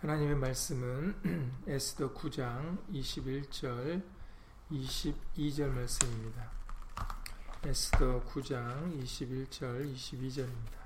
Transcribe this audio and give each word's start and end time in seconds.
하나님의 0.00 0.34
말씀은 0.36 1.60
에스더 1.68 2.14
9장 2.14 2.78
21절 2.90 4.02
22절 4.70 5.68
말씀입니다. 5.68 6.50
에스더 7.64 8.24
9장 8.24 8.98
21절 8.98 9.94
22절입니다. 9.94 10.80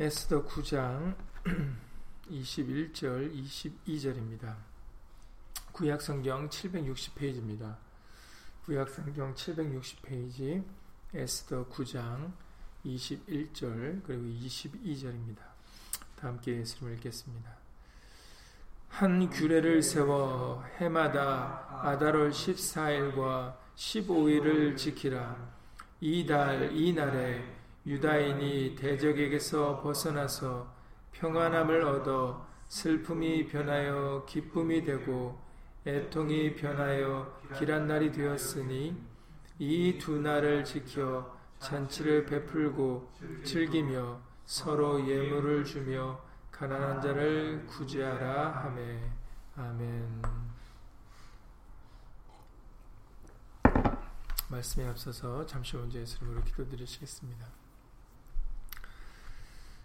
에스더 0.00 0.44
9장 0.44 1.14
21절 2.28 3.32
22절입니다. 3.40 4.56
구약성경 5.70 6.48
760페이지입니다. 6.48 7.87
구약성경 8.68 9.32
760페이지 9.34 10.62
에스더 11.14 11.68
9장 11.70 12.30
21절 12.84 14.02
그리고 14.04 14.24
22절입니다. 14.24 15.38
다 16.14 16.28
함께 16.28 16.58
예수를 16.58 16.92
읽겠습니다. 16.96 17.50
한 18.90 19.30
규례를 19.30 19.82
세워 19.82 20.62
해마다 20.76 21.80
아달월 21.82 22.30
14일과 22.30 23.56
15일을 23.74 24.76
지키라. 24.76 25.34
이 26.02 26.26
달 26.26 26.70
이날에 26.76 27.42
유다인이 27.86 28.76
대적에게서 28.76 29.80
벗어나서 29.80 30.70
평안함을 31.12 31.84
얻어 31.86 32.46
슬픔이 32.68 33.46
변하여 33.46 34.26
기쁨이 34.28 34.84
되고 34.84 35.47
애통이 35.86 36.54
변하여 36.56 37.40
길한 37.58 37.86
날이 37.86 38.12
되었으니 38.12 39.00
이 39.58 39.98
두 39.98 40.18
날을 40.20 40.64
지켜 40.64 41.36
잔치를 41.58 42.26
베풀고 42.26 43.10
즐기며 43.44 44.20
서로 44.44 45.06
예물을 45.06 45.64
주며 45.64 46.20
가난한 46.52 47.00
자를 47.00 47.66
구제하라 47.66 48.50
하매 48.64 49.10
아멘. 49.56 50.22
말씀에 54.50 54.86
앞서서 54.88 55.44
잠시 55.46 55.76
먼저 55.76 55.98
예수님으로 55.98 56.42
기도드리시겠습니다. 56.44 57.57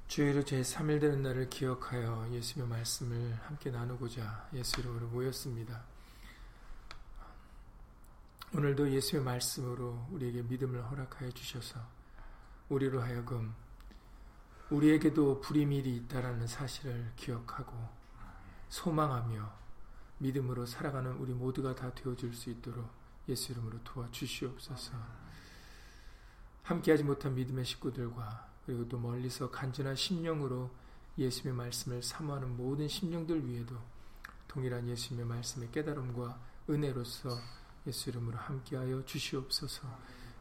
주일로 0.08 0.44
제3일 0.44 1.02
되는 1.02 1.24
날을 1.24 1.50
기억하여 1.50 2.30
예수님의 2.32 2.70
말씀을 2.70 3.34
함께 3.46 3.72
나누고자 3.72 4.50
예수 4.54 4.80
이름으로 4.80 5.08
모였습니다. 5.08 5.84
오늘도 8.56 8.92
예수의 8.92 9.24
말씀으로 9.24 10.08
우리에게 10.12 10.44
믿음을 10.44 10.84
허락하여 10.84 11.32
주셔서 11.32 11.80
우리로 12.70 13.02
하여금 13.02 13.56
우리에게도 14.70 15.42
불임일이 15.42 15.96
있다라는 15.96 16.46
사실을 16.46 17.12
기억하고 17.16 17.74
소망하며 18.70 19.52
믿음으로 20.20 20.68
살아가는 20.68 21.12
우리 21.14 21.34
모두가 21.34 21.74
다 21.74 21.94
되어줄 21.94 22.36
수 22.36 22.52
있도록 22.52 22.88
예수 23.28 23.52
이름으로 23.52 23.84
도와주시옵소서. 23.84 24.94
함께하지 26.64 27.04
못한 27.04 27.34
믿음의 27.36 27.66
식구들과 27.66 28.53
그리고 28.66 28.88
또 28.88 28.98
멀리서 28.98 29.52
간절한 29.52 29.96
심령으로 29.96 30.70
예수님의 31.18 31.58
말씀을 31.58 32.02
사모하는 32.02 32.56
모든 32.58 32.88
심령들 32.88 33.48
위에도 33.48 33.76
동일한 34.48 34.88
예수님의 34.88 35.26
말씀의 35.28 35.72
깨달음과 35.72 36.40
은혜로서 36.70 37.30
예수 37.88 38.10
이름으로 38.10 38.38
함께하여 38.38 39.04
주시옵소서. 39.06 39.88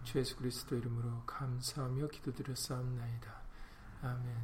주 0.04 0.18
예수 0.18 0.36
그리스도 0.36 0.76
이름으로 0.76 1.22
감사하며 1.26 2.08
기도드렸사옵나이다. 2.08 3.42
아멘. 4.02 4.36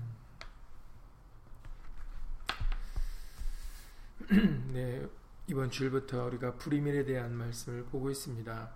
네, 4.72 5.08
이번 5.46 5.70
주일부터 5.70 6.26
우리가 6.26 6.54
불임일에 6.56 7.04
대한 7.04 7.34
말씀을 7.34 7.84
보고 7.84 8.10
있습니다. 8.10 8.70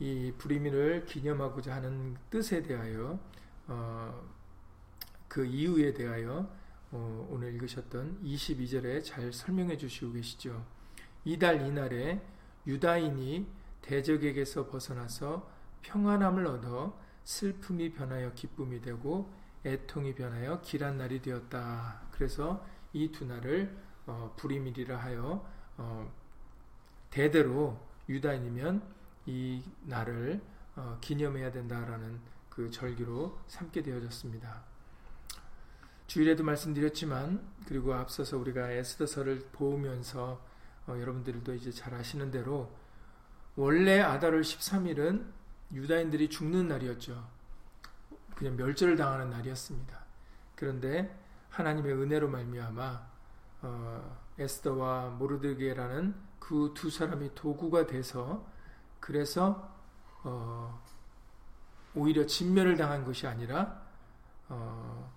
이 0.00 0.32
불임일을 0.38 1.06
기념하고자 1.06 1.76
하는 1.76 2.16
뜻에 2.30 2.62
대하여 2.62 3.18
어, 3.68 4.28
그 5.28 5.44
이유에 5.44 5.94
대하여 5.94 6.48
어, 6.90 7.28
오늘 7.30 7.54
읽으셨던 7.54 8.22
22절에 8.24 9.04
잘 9.04 9.32
설명해 9.32 9.76
주시고 9.76 10.12
계시죠. 10.12 10.64
이달 11.24 11.64
이날에 11.66 12.20
유다인이 12.66 13.46
대적에게서 13.82 14.66
벗어나서 14.68 15.48
평안함을 15.82 16.46
얻어 16.46 16.98
슬픔이 17.24 17.92
변하여 17.92 18.32
기쁨이 18.34 18.80
되고 18.80 19.30
애통이 19.64 20.14
변하여 20.14 20.60
길한 20.62 20.96
날이 20.98 21.20
되었다. 21.20 22.02
그래서 22.10 22.64
이 22.92 23.12
두 23.12 23.26
날을 23.26 23.76
어, 24.06 24.34
불임일이라 24.36 24.96
하여 24.96 25.44
어, 25.76 26.10
대대로 27.10 27.78
유다인이면 28.08 28.82
이 29.26 29.62
날을 29.84 30.40
어, 30.76 30.96
기념해야 31.02 31.52
된다라는 31.52 32.18
그 32.58 32.68
절기로 32.72 33.38
삼게 33.46 33.82
되어졌습니다. 33.82 34.64
주일에도 36.08 36.42
말씀드렸지만 36.42 37.40
그리고 37.66 37.94
앞서서 37.94 38.36
우리가 38.36 38.72
에스더서를 38.72 39.50
보면서 39.52 40.44
어, 40.88 40.98
여러분들도 40.98 41.54
이제 41.54 41.70
잘 41.70 41.94
아시는 41.94 42.32
대로 42.32 42.76
원래 43.54 44.00
아달월 44.00 44.40
13일은 44.40 45.24
유다인들이 45.72 46.30
죽는 46.30 46.66
날이었죠. 46.66 47.30
그냥 48.34 48.56
멸절을 48.56 48.96
당하는 48.96 49.30
날이었습니다. 49.30 49.96
그런데 50.56 51.16
하나님의 51.50 51.92
은혜로 51.92 52.28
말미암아 52.28 53.08
어, 53.62 54.18
에스더와 54.36 55.10
모르드게라는 55.10 56.12
그 56.40 56.74
두 56.74 56.90
사람이 56.90 57.36
도구가 57.36 57.86
돼서 57.86 58.44
그래서 58.98 59.72
어, 60.24 60.82
오히려 61.98 62.24
진멸을 62.24 62.76
당한 62.76 63.04
것이 63.04 63.26
아니라 63.26 63.82
어, 64.48 65.12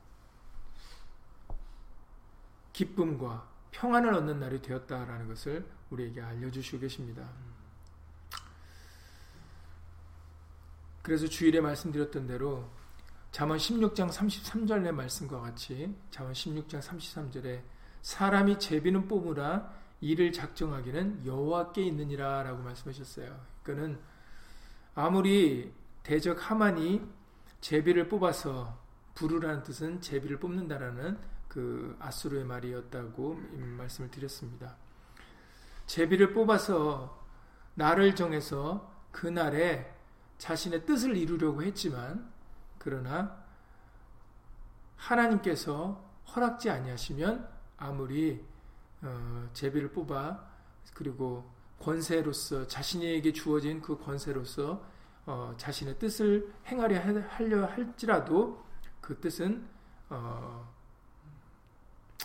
기쁨과 2.74 3.48
평안을 3.72 4.14
얻는 4.14 4.40
날이 4.40 4.62
되었다라는 4.62 5.28
것을 5.28 5.66
우리에게 5.92 6.22
알려주시고 6.22 6.80
계십니다. 6.80 7.30
그래서 11.02 11.28
주일에 11.28 11.62
말씀드렸던 11.62 12.28
대로 12.28 12.70
잠언 13.32 13.58
16장 13.58 14.10
33절의 14.10 14.92
말씀과 14.92 15.40
같이 15.40 15.96
잠언 16.12 16.34
16장 16.34 16.82
33절에 16.82 17.62
사람이 18.02 18.60
제비는 18.60 19.08
뽑으라 19.08 19.72
이를 20.02 20.32
작정하기는 20.32 21.26
여호와께 21.26 21.84
있느니라라고 21.84 22.64
말씀하셨어요. 22.64 23.40
그는 23.64 24.00
아무리 24.96 25.72
대적 26.04 26.50
하만이 26.50 27.02
제비를 27.62 28.10
뽑아서 28.10 28.80
부르라는 29.14 29.64
뜻은 29.64 30.02
제비를 30.02 30.40
뽑는다라는 30.40 31.18
그 31.48 31.96
아수르의 32.00 32.46
말이었다고 32.46 33.36
말씀을 33.78 34.10
드렸습니다. 34.10 34.76
제비를 35.86 36.34
뽑아서 36.34 37.22
날을 37.76 38.16
정해서 38.16 38.92
그 39.12 39.28
날에 39.28 39.94
자신의 40.38 40.86
뜻을 40.86 41.18
이루려고 41.18 41.62
했지만 41.62 42.32
그러나 42.78 43.44
하나님께서 44.96 46.04
허락지 46.34 46.70
아니하시면 46.70 47.48
아무리 47.78 48.44
어, 49.02 49.50
제비를 49.54 49.92
뽑아 49.92 50.48
그리고 50.94 51.52
권세로서 51.80 52.68
자신에게 52.68 53.34
주어진 53.34 53.82
그 53.82 53.98
권세로서 53.98 54.84
어, 55.26 55.54
자신의 55.58 56.00
뜻을 56.00 56.52
행하려 56.68 57.00
하려 57.30 57.66
할지라도 57.66 58.64
그 59.00 59.20
뜻은 59.20 59.68
어, 60.10 60.72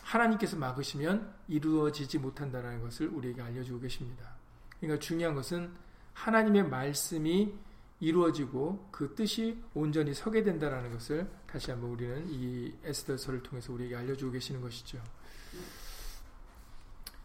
하나님께서 0.02 0.56
막으시면 0.56 1.34
이루어지지 1.48 2.18
못한다는 2.18 2.80
것을 2.80 3.08
우리에게 3.08 3.42
알려주고 3.42 3.80
계십니다. 3.80 4.36
그러니까 4.78 5.00
중요한 5.00 5.34
것은 5.34 5.72
하나님의 6.14 6.68
말씀이 6.68 7.54
이루어지고 8.00 8.88
그 8.90 9.14
뜻이 9.14 9.62
온전히 9.74 10.12
서게 10.14 10.42
된다는 10.42 10.92
것을 10.92 11.30
다시 11.46 11.70
한번 11.70 11.90
우리는 11.90 12.26
이 12.28 12.74
에스더서를 12.84 13.42
통해서 13.42 13.72
우리에게 13.72 13.96
알려주고 13.96 14.32
계시는 14.32 14.60
것이죠. 14.60 15.02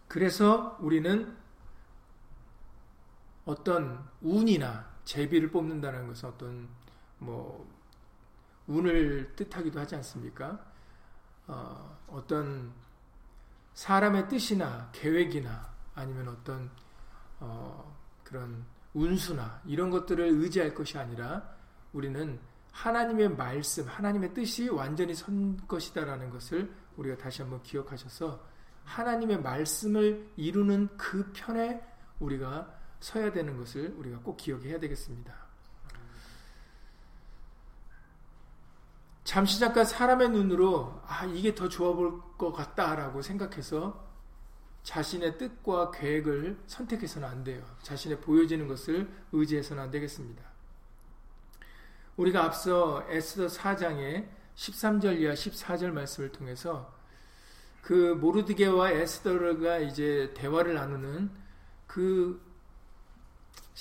그래서 0.08 0.78
우리는 0.82 1.36
어떤 3.46 4.08
운이나 4.22 4.91
제비를 5.06 5.52
뽑는다는 5.52 6.08
것은 6.08 6.30
어떤 6.30 6.70
뭐 7.18 7.68
운을 8.68 9.34
뜻하기도 9.36 9.80
하지 9.80 9.96
않습니까? 9.96 10.64
어, 11.48 12.00
어떤 12.08 12.72
사람의 13.74 14.30
뜻이나 14.30 14.90
계획이나 14.92 15.74
아니면 15.96 16.30
어떤 16.30 16.70
어, 17.40 17.98
그런 18.24 18.66
운수나 18.94 19.62
이런 19.66 19.90
것들을 19.90 20.24
의지할 20.24 20.74
것이 20.74 20.98
아니라 20.98 21.50
우리는 21.94 22.40
하나님의 22.72 23.36
말씀, 23.36 23.86
하나님의 23.88 24.34
뜻이 24.34 24.70
완전히 24.70 25.14
선 25.14 25.58
것이다라는 25.68 26.30
것을 26.30 26.74
우리가 26.96 27.18
다시 27.18 27.42
한번 27.42 27.62
기억하셔서 27.64 28.42
하나님의 28.86 29.42
말씀을 29.42 30.30
이루는 30.38 30.90
그 30.98 31.32
편에 31.34 31.82
우리가 32.20 32.81
서야 33.02 33.32
되는 33.34 33.58
것을 33.58 33.94
우리가 33.98 34.20
꼭 34.20 34.38
기억해야 34.38 34.80
되겠습니다. 34.80 35.34
잠시 39.26 39.60
잠깐 39.60 39.86
사람의 39.86 40.30
눈으로 40.30 41.02
아 41.06 41.26
이게 41.26 41.54
더 41.54 41.68
좋아 41.68 41.94
볼 41.94 42.32
것 42.42 42.52
같다라고 42.54 43.22
생각해서 43.22 44.10
자신의 44.82 45.38
뜻과 45.38 45.92
계획을 45.92 46.58
선택해서는 46.66 47.28
안 47.28 47.44
돼요. 47.44 47.64
자신의 47.84 48.20
보여지는 48.22 48.68
것을 48.68 49.08
의지해서는 49.32 49.84
안 49.84 49.92
되겠습니다. 49.92 50.44
우리가 52.18 52.44
앞서 52.44 53.06
에스더 53.10 53.46
4장의 53.46 54.28
13절 54.56 55.20
이하 55.20 55.34
14절 55.34 55.92
말씀을 55.92 56.32
통해서 56.32 56.92
그 57.84 58.16
모르드게와 58.20 58.90
에스더가 58.90 59.78
이제 59.80 60.34
대화를 60.36 60.74
나누는 60.74 61.30
그 61.86 62.42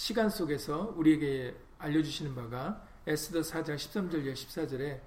시간 0.00 0.30
속에서 0.30 0.94
우리에게 0.96 1.54
알려주시는 1.78 2.34
바가 2.34 2.82
에스더 3.06 3.40
4장 3.40 3.74
13절 3.76 4.24
이하 4.24 4.32
14절에 4.32 4.98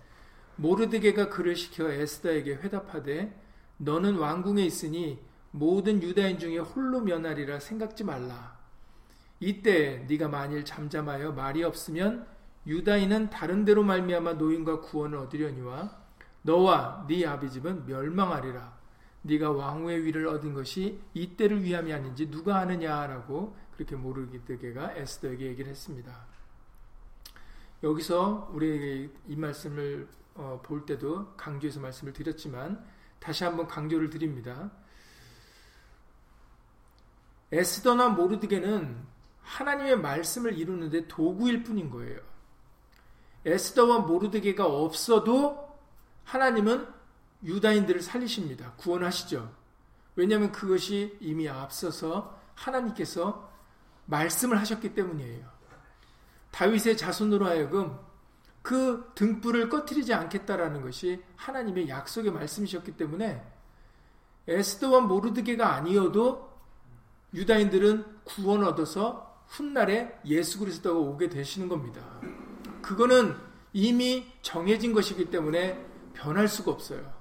모르드게가 0.57 1.29
그를 1.29 1.55
시켜 1.55 1.91
에스더에게 1.91 2.57
회답하되 2.57 3.35
너는 3.77 4.17
왕궁에 4.17 4.63
있으니 4.63 5.19
모든 5.49 6.03
유다인 6.03 6.37
중에 6.37 6.59
홀로 6.59 7.01
면하리라 7.01 7.59
생각지 7.59 8.03
말라. 8.03 8.55
이때 9.39 10.05
네가 10.07 10.27
만일 10.27 10.63
잠잠하여 10.63 11.31
말이 11.31 11.63
없으면 11.63 12.27
유다인은 12.67 13.31
다른 13.31 13.65
데로 13.65 13.81
말미암아 13.81 14.33
노인과 14.33 14.81
구원을 14.81 15.17
얻으려니와 15.17 15.89
너와 16.43 17.07
네 17.07 17.25
아비 17.25 17.49
집은 17.49 17.87
멸망하리라. 17.87 18.77
네가 19.23 19.53
왕후의 19.53 20.05
위를 20.05 20.27
얻은 20.27 20.53
것이 20.53 21.01
이때를 21.15 21.63
위함이 21.63 21.91
아닌지 21.91 22.29
누가 22.29 22.57
아느냐라고 22.59 23.55
그렇게 23.75 23.95
모르기드게가 23.95 24.93
에스더에게 24.95 25.45
얘기를 25.47 25.69
했습니다. 25.69 26.25
여기서 27.83 28.49
우리에게 28.53 29.11
이 29.27 29.35
말씀을 29.35 30.07
어, 30.35 30.61
볼 30.63 30.85
때도 30.85 31.35
강조해서 31.35 31.79
말씀을 31.79 32.13
드렸지만 32.13 32.83
다시 33.19 33.43
한번 33.43 33.67
강조를 33.67 34.09
드립니다. 34.09 34.71
에스더나 37.51 38.09
모르드게는 38.09 39.05
하나님의 39.41 39.97
말씀을 39.97 40.57
이루는데 40.57 41.07
도구일 41.07 41.63
뿐인 41.63 41.89
거예요. 41.89 42.19
에스더와 43.45 43.99
모르드게가 43.99 44.65
없어도 44.65 45.77
하나님은 46.23 46.87
유다인들을 47.43 48.01
살리십니다. 48.01 48.73
구원하시죠. 48.77 49.53
왜냐하면 50.15 50.51
그것이 50.51 51.17
이미 51.19 51.49
앞서서 51.49 52.39
하나님께서 52.55 53.51
말씀을 54.05 54.59
하셨기 54.59 54.93
때문이에요. 54.93 55.45
다윗의 56.51 56.97
자손으로 56.97 57.45
하여금 57.45 57.97
그 58.61 59.11
등불을 59.15 59.69
꺼트리지 59.69 60.13
않겠다라는 60.13 60.81
것이 60.81 61.21
하나님의 61.35 61.89
약속의 61.89 62.31
말씀이셨기 62.31 62.95
때문에 62.95 63.43
에스더와 64.47 65.01
모르드게가 65.01 65.73
아니어도 65.73 66.51
유다인들은 67.33 68.23
구원 68.23 68.63
얻어서 68.63 69.43
훗날에 69.47 70.19
예수 70.25 70.59
그리스도가 70.59 70.97
오게 70.97 71.29
되시는 71.29 71.67
겁니다. 71.67 72.01
그거는 72.81 73.35
이미 73.73 74.31
정해진 74.41 74.93
것이기 74.93 75.29
때문에 75.29 75.83
변할 76.13 76.47
수가 76.47 76.71
없어요. 76.71 77.11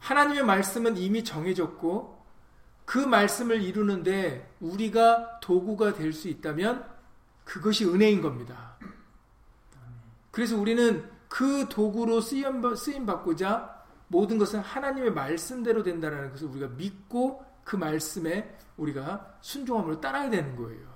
하나님의 0.00 0.44
말씀은 0.44 0.96
이미 0.96 1.24
정해졌고 1.24 2.23
그 2.84 2.98
말씀을 2.98 3.62
이루는데 3.62 4.54
우리가 4.60 5.40
도구가 5.40 5.94
될 5.94 6.12
수 6.12 6.28
있다면 6.28 6.84
그것이 7.44 7.84
은혜인 7.86 8.22
겁니다. 8.22 8.76
그래서 10.30 10.56
우리는 10.56 11.08
그 11.28 11.68
도구로 11.68 12.20
쓰임 12.20 13.06
받고자 13.06 13.82
모든 14.08 14.38
것은 14.38 14.60
하나님의 14.60 15.12
말씀대로 15.12 15.82
된다는 15.82 16.30
것을 16.30 16.48
우리가 16.48 16.68
믿고 16.68 17.44
그 17.64 17.76
말씀에 17.76 18.56
우리가 18.76 19.36
순종함으로 19.40 20.00
따라야 20.00 20.30
되는 20.30 20.56
거예요. 20.56 20.86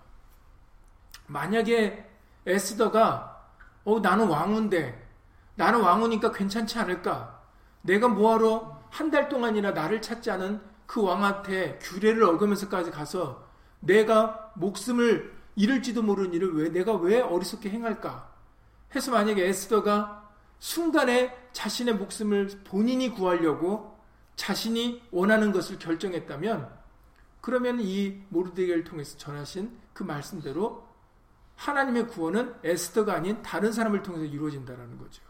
만약에 1.27 2.09
에스더가 2.47 3.47
어 3.85 4.01
나는 4.01 4.29
왕인데 4.29 5.07
나는 5.55 5.81
왕이니까 5.81 6.33
괜찮지 6.33 6.79
않을까? 6.79 7.43
내가 7.83 8.09
뭐하러 8.09 8.79
한 8.91 9.11
달 9.11 9.29
동안이나 9.29 9.73
나를 9.73 10.01
찾지 10.01 10.31
않은 10.31 10.61
그 10.89 11.03
왕한테 11.03 11.79
규례를 11.83 12.25
어기면서까지 12.25 12.91
가서 12.91 13.47
내가 13.79 14.51
목숨을 14.57 15.37
잃을지도 15.55 16.03
모르는 16.03 16.33
일을 16.33 16.55
왜 16.55 16.71
내가 16.71 16.95
왜 16.95 17.21
어리석게 17.21 17.69
행할까? 17.69 18.33
해서 18.97 19.13
만약에 19.13 19.47
에스더가 19.47 20.31
순간에 20.59 21.37
자신의 21.53 21.97
목숨을 21.97 22.63
본인이 22.65 23.11
구하려고 23.11 23.99
자신이 24.35 25.03
원하는 25.11 25.53
것을 25.53 25.79
결정했다면 25.79 26.73
그러면 27.43 27.81
이 27.81 28.23
모르드게를 28.31 28.85
통해서 28.85 29.19
전하신 29.19 29.79
그 29.93 30.05
말씀대로 30.05 30.89
하나님의 31.57 32.09
구원은 32.09 32.55
에스더가 32.65 33.13
아닌 33.13 33.43
다른 33.43 33.73
사람을 33.73 34.03
통해서 34.03 34.25
이루어진다는 34.25 34.97
거죠. 34.97 35.23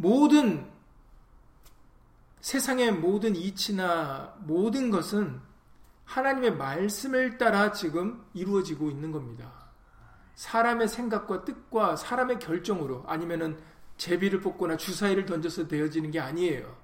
모든 0.00 0.70
세상의 2.40 2.92
모든 2.92 3.34
이치나 3.34 4.36
모든 4.38 4.90
것은 4.90 5.40
하나님의 6.04 6.56
말씀을 6.56 7.36
따라 7.36 7.72
지금 7.72 8.24
이루어지고 8.32 8.90
있는 8.90 9.10
겁니다. 9.10 9.52
사람의 10.36 10.86
생각과 10.86 11.44
뜻과 11.44 11.96
사람의 11.96 12.38
결정으로 12.38 13.04
아니면은 13.08 13.58
제비를 13.96 14.40
뽑거나 14.40 14.76
주사위를 14.76 15.26
던져서 15.26 15.66
되어지는 15.66 16.12
게 16.12 16.20
아니에요. 16.20 16.76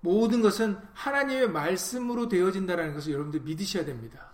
모든 0.00 0.40
것은 0.40 0.78
하나님의 0.94 1.50
말씀으로 1.50 2.28
되어진다는 2.28 2.94
것을 2.94 3.12
여러분들 3.12 3.40
믿으셔야 3.40 3.84
됩니다. 3.84 4.30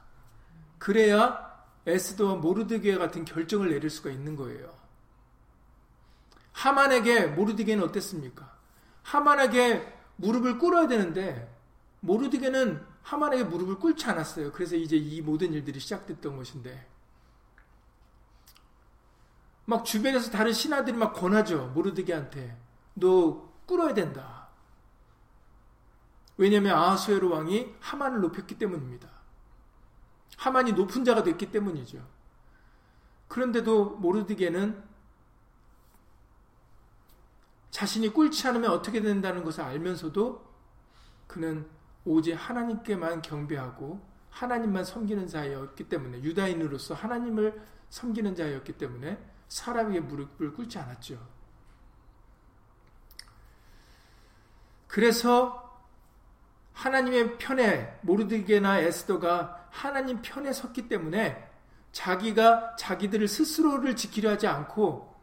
그래야 0.79 1.51
에스더와 1.87 2.37
모르드게 2.37 2.99
같은 2.99 3.25
결정을 3.25 3.71
내릴 3.71 3.89
수가 3.89 4.11
있는 4.11 4.37
거예요. 4.37 4.84
하만에게 6.55 7.27
모르드게는 7.27 7.85
어땠습니까? 7.85 8.57
하만에게 9.03 9.93
무릎을 10.17 10.59
꿇어야 10.59 10.89
되는데 10.89 11.53
모르드게는 12.01 12.85
하만에게 13.03 13.45
무릎을 13.45 13.79
꿇지 13.79 14.07
않았어요. 14.07 14.53
그래서 14.53 14.77
이제 14.77 14.97
이 14.97 15.21
모든 15.21 15.53
일들이 15.53 15.79
시작됐던 15.79 16.37
것인데 16.37 16.89
막 19.67 19.85
주변에서 19.85 20.31
다른 20.31 20.53
신하들이 20.53 20.97
막 20.97 21.13
권하죠. 21.13 21.73
모르드게한테 21.75 22.57
너 22.95 23.51
꿇어야 23.67 23.93
된다. 23.95 24.49
왜냐하면 26.37 26.77
아하수에로 26.77 27.31
왕이 27.31 27.75
하만을 27.81 28.21
높였기 28.21 28.59
때문입니다. 28.59 29.09
하만이 30.37 30.73
높은 30.73 31.05
자가 31.05 31.23
됐기 31.23 31.51
때문이죠. 31.51 32.07
그런데도 33.29 33.97
모르드게는 33.97 34.94
자신이 37.75 38.11
꿀치 38.11 38.47
않으면 38.47 38.71
어떻게 38.71 39.01
된다는 39.01 39.43
것을 39.43 39.65
알면서도 39.65 40.49
그는 41.27 41.69
오직 42.05 42.35
하나님께만 42.35 43.21
경배하고 43.21 44.01
하나님만 44.31 44.85
섬기는 44.85 45.27
자였기 45.27 45.89
때문에 45.89 46.23
유다인으로서 46.23 46.95
하나님을 46.95 47.61
섬기는 47.89 48.37
자였기 48.37 48.75
때문에 48.75 49.19
사람에게 49.49 49.99
무릎을 49.99 50.53
꿇지 50.53 50.79
않았죠. 50.79 51.19
그래서 54.87 55.85
하나님의 56.75 57.39
편에 57.39 57.99
모르드게나 58.03 58.79
에스더가 58.83 59.67
하나님 59.71 60.23
편에 60.23 60.53
섰기 60.53 60.87
때문에 60.87 61.51
자기가 61.91 62.77
자기들을 62.77 63.27
스스로를 63.27 63.97
지키려 63.97 64.31
하지 64.31 64.47
않고 64.47 65.14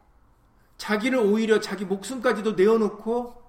자기를 0.82 1.16
오히려 1.20 1.60
자기 1.60 1.84
목숨까지도 1.84 2.54
내어놓고 2.54 3.40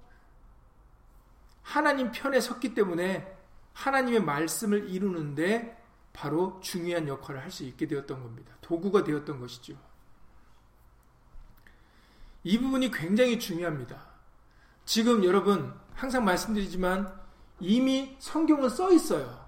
하나님 1.63 2.11
편에 2.11 2.39
섰기 2.39 2.75
때문에 2.75 3.35
하나님의 3.73 4.21
말씀을 4.21 4.87
이루는데 4.91 5.83
바로 6.13 6.59
중요한 6.61 7.07
역할을 7.07 7.41
할 7.41 7.49
수 7.49 7.63
있게 7.63 7.87
되었던 7.87 8.21
겁니다. 8.21 8.53
도구가 8.61 9.03
되었던 9.03 9.39
것이죠. 9.39 9.75
이 12.43 12.59
부분이 12.59 12.91
굉장히 12.91 13.39
중요합니다. 13.39 13.99
지금 14.85 15.23
여러분 15.23 15.73
항상 15.95 16.25
말씀드리지만 16.25 17.19
이미 17.59 18.15
성경은 18.19 18.69
써 18.69 18.91
있어요. 18.91 19.43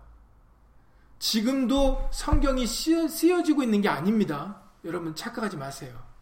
지금도 1.20 2.10
성경이 2.12 2.66
쓰여지고 2.66 3.62
있는 3.62 3.82
게 3.82 3.90
아닙니다. 3.90 4.64
여러분 4.84 5.14
착각하지 5.14 5.58
마세요. 5.58 6.15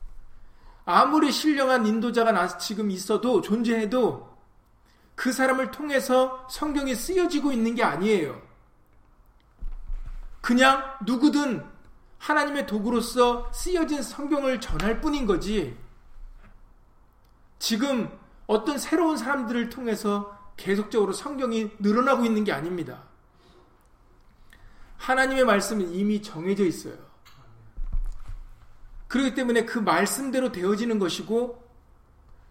아무리 0.86 1.32
신령한 1.32 1.86
인도자가 1.86 2.58
지금 2.58 2.92
있어도 2.92 3.42
존재해도 3.42 4.34
그 5.16 5.32
사람을 5.32 5.72
통해서 5.72 6.46
성경이 6.50 6.96
쓰여지고 6.96 7.52
있는 7.52 7.76
게 7.76 7.84
아니에요. 7.84 8.42
그냥 10.42 10.84
누구든 11.06 11.66
하나님의 12.18 12.68
도구로서 12.68 13.52
쓰여진 13.54 14.02
성경을 14.02 14.60
전할 14.60 15.00
뿐인 15.00 15.26
거지. 15.26 15.78
지금 17.60 18.10
어떤 18.48 18.78
새로운 18.78 19.16
사람들을 19.16 19.70
통해서 19.70 20.38
계속적으로 20.58 21.14
성경이 21.14 21.72
늘어나고 21.80 22.26
있는 22.26 22.44
게 22.44 22.52
아닙니다. 22.52 23.04
하나님의 24.98 25.46
말씀은 25.46 25.94
이미 25.94 26.22
정해져 26.22 26.66
있어요. 26.66 27.13
그렇기 29.14 29.36
때문에 29.36 29.66
그 29.66 29.78
말씀대로 29.78 30.52
되어지는 30.52 30.98
것이고 30.98 31.64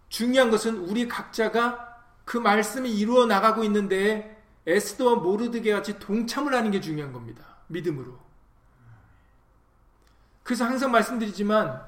중요한 0.09 0.49
것은 0.49 0.77
우리 0.77 1.09
각자가 1.09 1.99
그 2.25 2.39
말씀이 2.39 2.89
이루어 2.89 3.27
나가고 3.27 3.65
있는데 3.65 4.41
에스더와 4.69 5.17
모르드게 5.17 5.73
같이 5.73 5.99
동참을 5.99 6.55
하는 6.55 6.71
게 6.71 6.81
중요한 6.81 7.13
겁니다. 7.13 7.43
믿음으로. 7.67 8.17
그래서 10.45 10.65
항상 10.65 10.93
말씀드리지만 10.93 11.83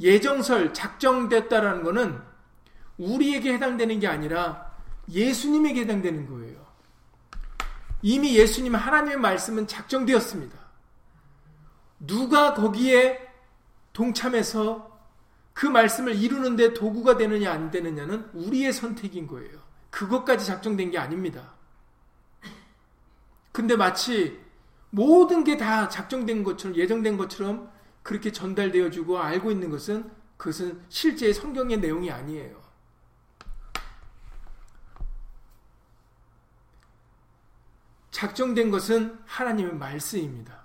예정설 0.00 0.74
작정됐다라는 0.74 1.84
것은 1.84 2.20
우리에게 2.98 3.54
해당되는 3.54 4.00
게 4.00 4.08
아니라 4.08 4.68
예수님에게 5.12 5.82
해당되는 5.82 6.26
거예요. 6.28 6.66
이미 8.02 8.36
예수님 8.36 8.74
하나님의 8.74 9.18
말씀은 9.18 9.68
작정되었습니다. 9.68 10.58
누가 12.00 12.54
거기에 12.54 13.31
동참해서 13.92 14.90
그 15.52 15.66
말씀을 15.66 16.14
이루는데 16.14 16.72
도구가 16.74 17.16
되느냐 17.16 17.52
안 17.52 17.70
되느냐는 17.70 18.28
우리의 18.32 18.72
선택인 18.72 19.26
거예요. 19.26 19.60
그것까지 19.90 20.46
작정된 20.46 20.90
게 20.90 20.98
아닙니다. 20.98 21.52
근데 23.52 23.76
마치 23.76 24.40
모든 24.90 25.44
게 25.44 25.56
다 25.56 25.88
작정된 25.88 26.42
것처럼 26.44 26.76
예정된 26.76 27.16
것처럼 27.16 27.70
그렇게 28.02 28.32
전달되어지고 28.32 29.18
알고 29.18 29.50
있는 29.50 29.70
것은 29.70 30.10
그것은 30.36 30.82
실제 30.88 31.32
성경의 31.32 31.78
내용이 31.78 32.10
아니에요. 32.10 32.60
작정된 38.10 38.70
것은 38.70 39.18
하나님의 39.26 39.74
말씀입니다. 39.74 40.61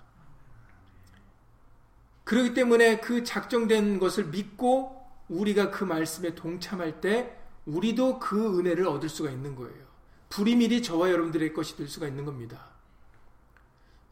그렇기 2.28 2.52
때문에 2.52 3.00
그 3.00 3.24
작정된 3.24 3.98
것을 3.98 4.26
믿고 4.26 5.02
우리가 5.30 5.70
그 5.70 5.84
말씀에 5.84 6.34
동참할 6.34 7.00
때 7.00 7.34
우리도 7.64 8.18
그 8.18 8.58
은혜를 8.58 8.86
얻을 8.86 9.08
수가 9.08 9.30
있는 9.30 9.56
거예요. 9.56 9.86
불이밀이 10.28 10.82
저와 10.82 11.10
여러분들의 11.10 11.54
것이 11.54 11.74
될 11.74 11.88
수가 11.88 12.06
있는 12.06 12.26
겁니다. 12.26 12.66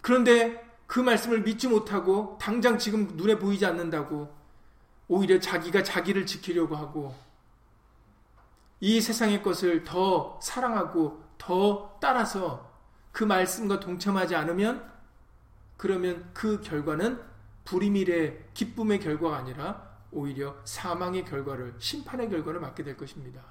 그런데 0.00 0.66
그 0.86 0.98
말씀을 0.98 1.42
믿지 1.42 1.68
못하고 1.68 2.38
당장 2.40 2.78
지금 2.78 3.06
눈에 3.16 3.38
보이지 3.38 3.66
않는다고 3.66 4.34
오히려 5.08 5.38
자기가 5.38 5.82
자기를 5.82 6.24
지키려고 6.24 6.74
하고 6.74 7.14
이 8.80 8.98
세상의 9.02 9.42
것을 9.42 9.84
더 9.84 10.40
사랑하고 10.42 11.22
더 11.36 11.98
따라서 12.00 12.72
그 13.12 13.24
말씀과 13.24 13.78
동참하지 13.78 14.34
않으면 14.36 14.90
그러면 15.76 16.30
그 16.32 16.62
결과는 16.62 17.35
불임일의 17.66 18.46
기쁨의 18.54 19.00
결과가 19.00 19.36
아니라 19.36 19.96
오히려 20.10 20.56
사망의 20.64 21.26
결과를 21.26 21.74
심판의 21.78 22.30
결과를 22.30 22.60
맞게 22.60 22.82
될 22.82 22.96
것입니다. 22.96 23.42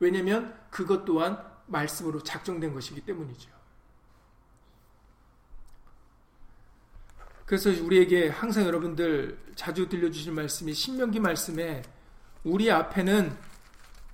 왜냐하면 0.00 0.58
그것 0.70 1.04
또한 1.04 1.38
말씀으로 1.66 2.22
작정된 2.22 2.74
것이기 2.74 3.02
때문이죠. 3.02 3.50
그래서 7.46 7.70
우리에게 7.70 8.28
항상 8.28 8.66
여러분들 8.66 9.38
자주 9.54 9.88
들려주신 9.88 10.34
말씀이 10.34 10.74
신명기 10.74 11.20
말씀에 11.20 11.82
우리 12.44 12.70
앞에는 12.70 13.36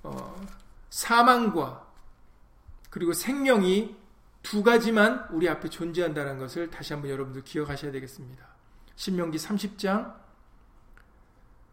어, 0.03 0.47
사망과 0.89 1.85
그리고 2.89 3.11
생명이 3.11 3.95
두 4.41 4.63
가지만 4.63 5.27
우리 5.31 5.49
앞에 5.49 5.69
존재한다는 5.69 6.37
것을 6.37 6.69
다시 6.69 6.93
한번 6.93 7.11
여러분들 7.11 7.43
기억하셔야 7.43 7.91
되겠습니다. 7.91 8.54
신명기 8.95 9.37
30장 9.37 10.15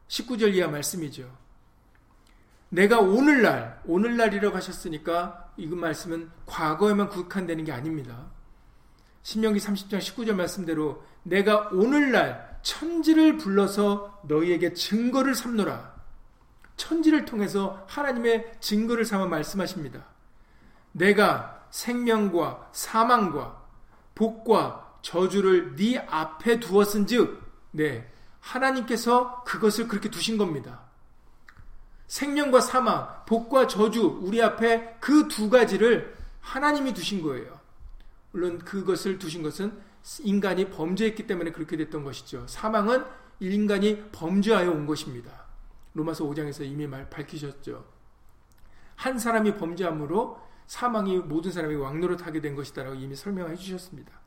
19절 0.09 0.55
이하 0.55 0.69
말씀이죠. 0.69 1.31
내가 2.69 3.01
오늘날, 3.01 3.81
오늘날이라고 3.85 4.57
하셨으니까 4.57 5.53
이 5.57 5.67
말씀은 5.67 6.31
과거에만 6.47 7.09
국한되는 7.09 7.65
게 7.65 7.73
아닙니다. 7.73 8.31
신명기 9.23 9.61
30장 9.61 9.99
19절 9.99 10.35
말씀대로 10.35 11.05
내가 11.23 11.69
오늘날 11.73 12.59
천지를 12.63 13.37
불러서 13.37 14.23
너희에게 14.25 14.73
증거를 14.73 15.35
삼노라. 15.35 15.93
천지를 16.77 17.25
통해서 17.25 17.85
하나님의 17.89 18.55
증거를 18.61 19.05
삼아 19.05 19.27
말씀하십니다. 19.27 20.07
내가 20.93 21.67
생명과 21.71 22.71
사망과 22.73 23.63
복과 24.15 24.82
저주를 25.03 25.77
네 25.77 25.99
앞에 25.99 26.61
두었은즉 26.61 27.43
네 27.73 28.11
하나님께서 28.41 29.43
그것을 29.45 29.89
그렇게 29.89 30.11
두신 30.11 30.37
겁니다. 30.39 30.83
생명과 32.07 32.61
사망, 32.61 33.25
복과 33.27 33.67
저주 33.67 34.19
우리 34.23 34.43
앞에 34.43 34.97
그 35.01 35.29
두 35.29 35.49
가지를 35.49 36.17
하나님이 36.41 36.93
두신 36.93 37.23
거예요. 37.23 37.59
물론 38.33 38.59
그것을 38.59 39.19
두신 39.19 39.43
것은 39.43 39.79
인간이 40.21 40.69
범죄했기 40.71 41.27
때문에 41.27 41.53
그렇게 41.53 41.77
됐던 41.77 42.03
것이죠. 42.05 42.47
사망은 42.49 43.05
인간이 43.41 44.03
범죄하여 44.11 44.71
온 44.71 44.87
것입니다. 44.87 45.31
로마서 45.95 46.25
5장에서 46.25 46.65
이미 46.65 46.87
말 46.87 47.09
밝히셨죠. 47.09 47.85
한 48.97 49.19
사람이 49.19 49.57
범죄함으로 49.57 50.41
사망이 50.67 51.19
모든 51.19 51.51
사람이 51.51 51.75
왕노릇하게 51.75 52.41
된 52.41 52.55
것이다라고 52.55 52.97
이미 52.97 53.15
설명해 53.15 53.57
주셨습니다. 53.57 54.22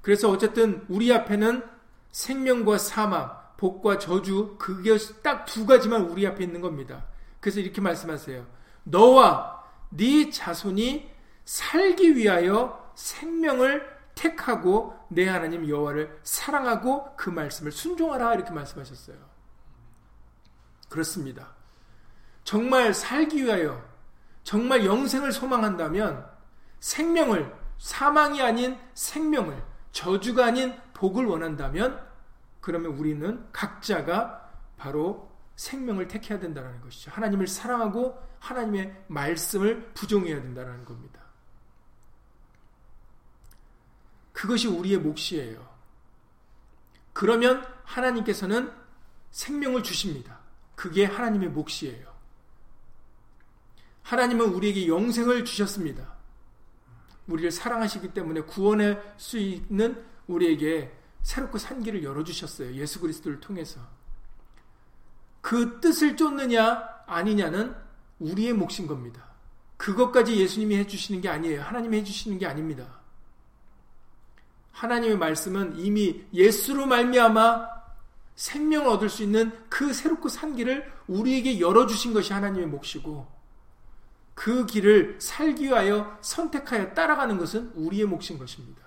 그래서 0.00 0.30
어쨌든 0.30 0.84
우리 0.88 1.12
앞에는 1.12 1.62
생명과 2.10 2.78
사망, 2.78 3.36
복과 3.56 3.98
저주, 3.98 4.56
그게 4.58 4.96
딱 5.22 5.44
두 5.44 5.66
가지만 5.66 6.02
우리 6.02 6.26
앞에 6.26 6.44
있는 6.44 6.60
겁니다. 6.60 7.04
그래서 7.40 7.60
이렇게 7.60 7.80
말씀하세요. 7.80 8.46
너와 8.84 9.64
네 9.90 10.30
자손이 10.30 11.10
살기 11.44 12.16
위하여 12.16 12.92
생명을 12.94 13.98
택하고 14.14 14.98
내 15.08 15.28
하나님 15.28 15.68
여호와를 15.68 16.20
사랑하고 16.22 17.16
그 17.16 17.30
말씀을 17.30 17.72
순종하라 17.72 18.34
이렇게 18.34 18.50
말씀하셨어요. 18.50 19.16
그렇습니다. 20.88 21.54
정말 22.44 22.92
살기 22.94 23.44
위하여 23.44 23.82
정말 24.42 24.84
영생을 24.84 25.32
소망한다면 25.32 26.26
생명을 26.80 27.54
사망이 27.78 28.42
아닌 28.42 28.78
생명을 28.94 29.62
저주가 29.92 30.46
아닌 30.46 30.74
복을 30.94 31.26
원한다면 31.26 32.06
그러면 32.60 32.92
우리는 32.92 33.46
각자가 33.52 34.50
바로 34.76 35.30
생명을 35.56 36.08
택해야 36.08 36.38
된다는 36.38 36.80
것이죠. 36.80 37.10
하나님을 37.10 37.46
사랑하고 37.46 38.22
하나님의 38.38 39.04
말씀을 39.08 39.92
부종해야 39.94 40.40
된다는 40.40 40.84
겁니다. 40.84 41.20
그것이 44.32 44.68
우리의 44.68 44.98
몫이에요. 44.98 45.66
그러면 47.12 47.66
하나님께서는 47.82 48.72
생명을 49.32 49.82
주십니다. 49.82 50.38
그게 50.76 51.04
하나님의 51.04 51.48
몫이에요. 51.48 52.06
하나님은 54.02 54.46
우리에게 54.54 54.86
영생을 54.86 55.44
주셨습니다. 55.44 56.17
우리를 57.28 57.50
사랑하시기 57.50 58.14
때문에 58.14 58.40
구원할 58.42 59.14
수 59.16 59.38
있는 59.38 60.02
우리에게 60.26 60.92
새롭고 61.22 61.58
산 61.58 61.82
길을 61.82 62.02
열어주셨어요. 62.02 62.74
예수 62.74 63.00
그리스도를 63.00 63.40
통해서. 63.40 63.80
그 65.40 65.80
뜻을 65.80 66.16
쫓느냐 66.16 66.88
아니냐는 67.06 67.74
우리의 68.18 68.52
몫인 68.54 68.86
겁니다. 68.86 69.28
그것까지 69.76 70.36
예수님이 70.36 70.76
해주시는 70.78 71.20
게 71.20 71.28
아니에요. 71.28 71.62
하나님이 71.62 71.98
해주시는 71.98 72.38
게 72.38 72.46
아닙니다. 72.46 72.98
하나님의 74.72 75.18
말씀은 75.18 75.78
이미 75.78 76.24
예수로 76.32 76.86
말미암아 76.86 77.78
생명을 78.36 78.88
얻을 78.88 79.08
수 79.08 79.22
있는 79.22 79.52
그 79.68 79.92
새롭고 79.92 80.28
산 80.28 80.54
길을 80.54 80.90
우리에게 81.08 81.60
열어주신 81.60 82.12
것이 82.12 82.32
하나님의 82.32 82.68
몫이고 82.68 83.37
그 84.38 84.66
길을 84.66 85.16
살기 85.20 85.64
위하여 85.64 86.16
선택하여 86.20 86.94
따라가는 86.94 87.38
것은 87.38 87.72
우리의 87.74 88.04
몫인 88.04 88.38
것입니다. 88.38 88.82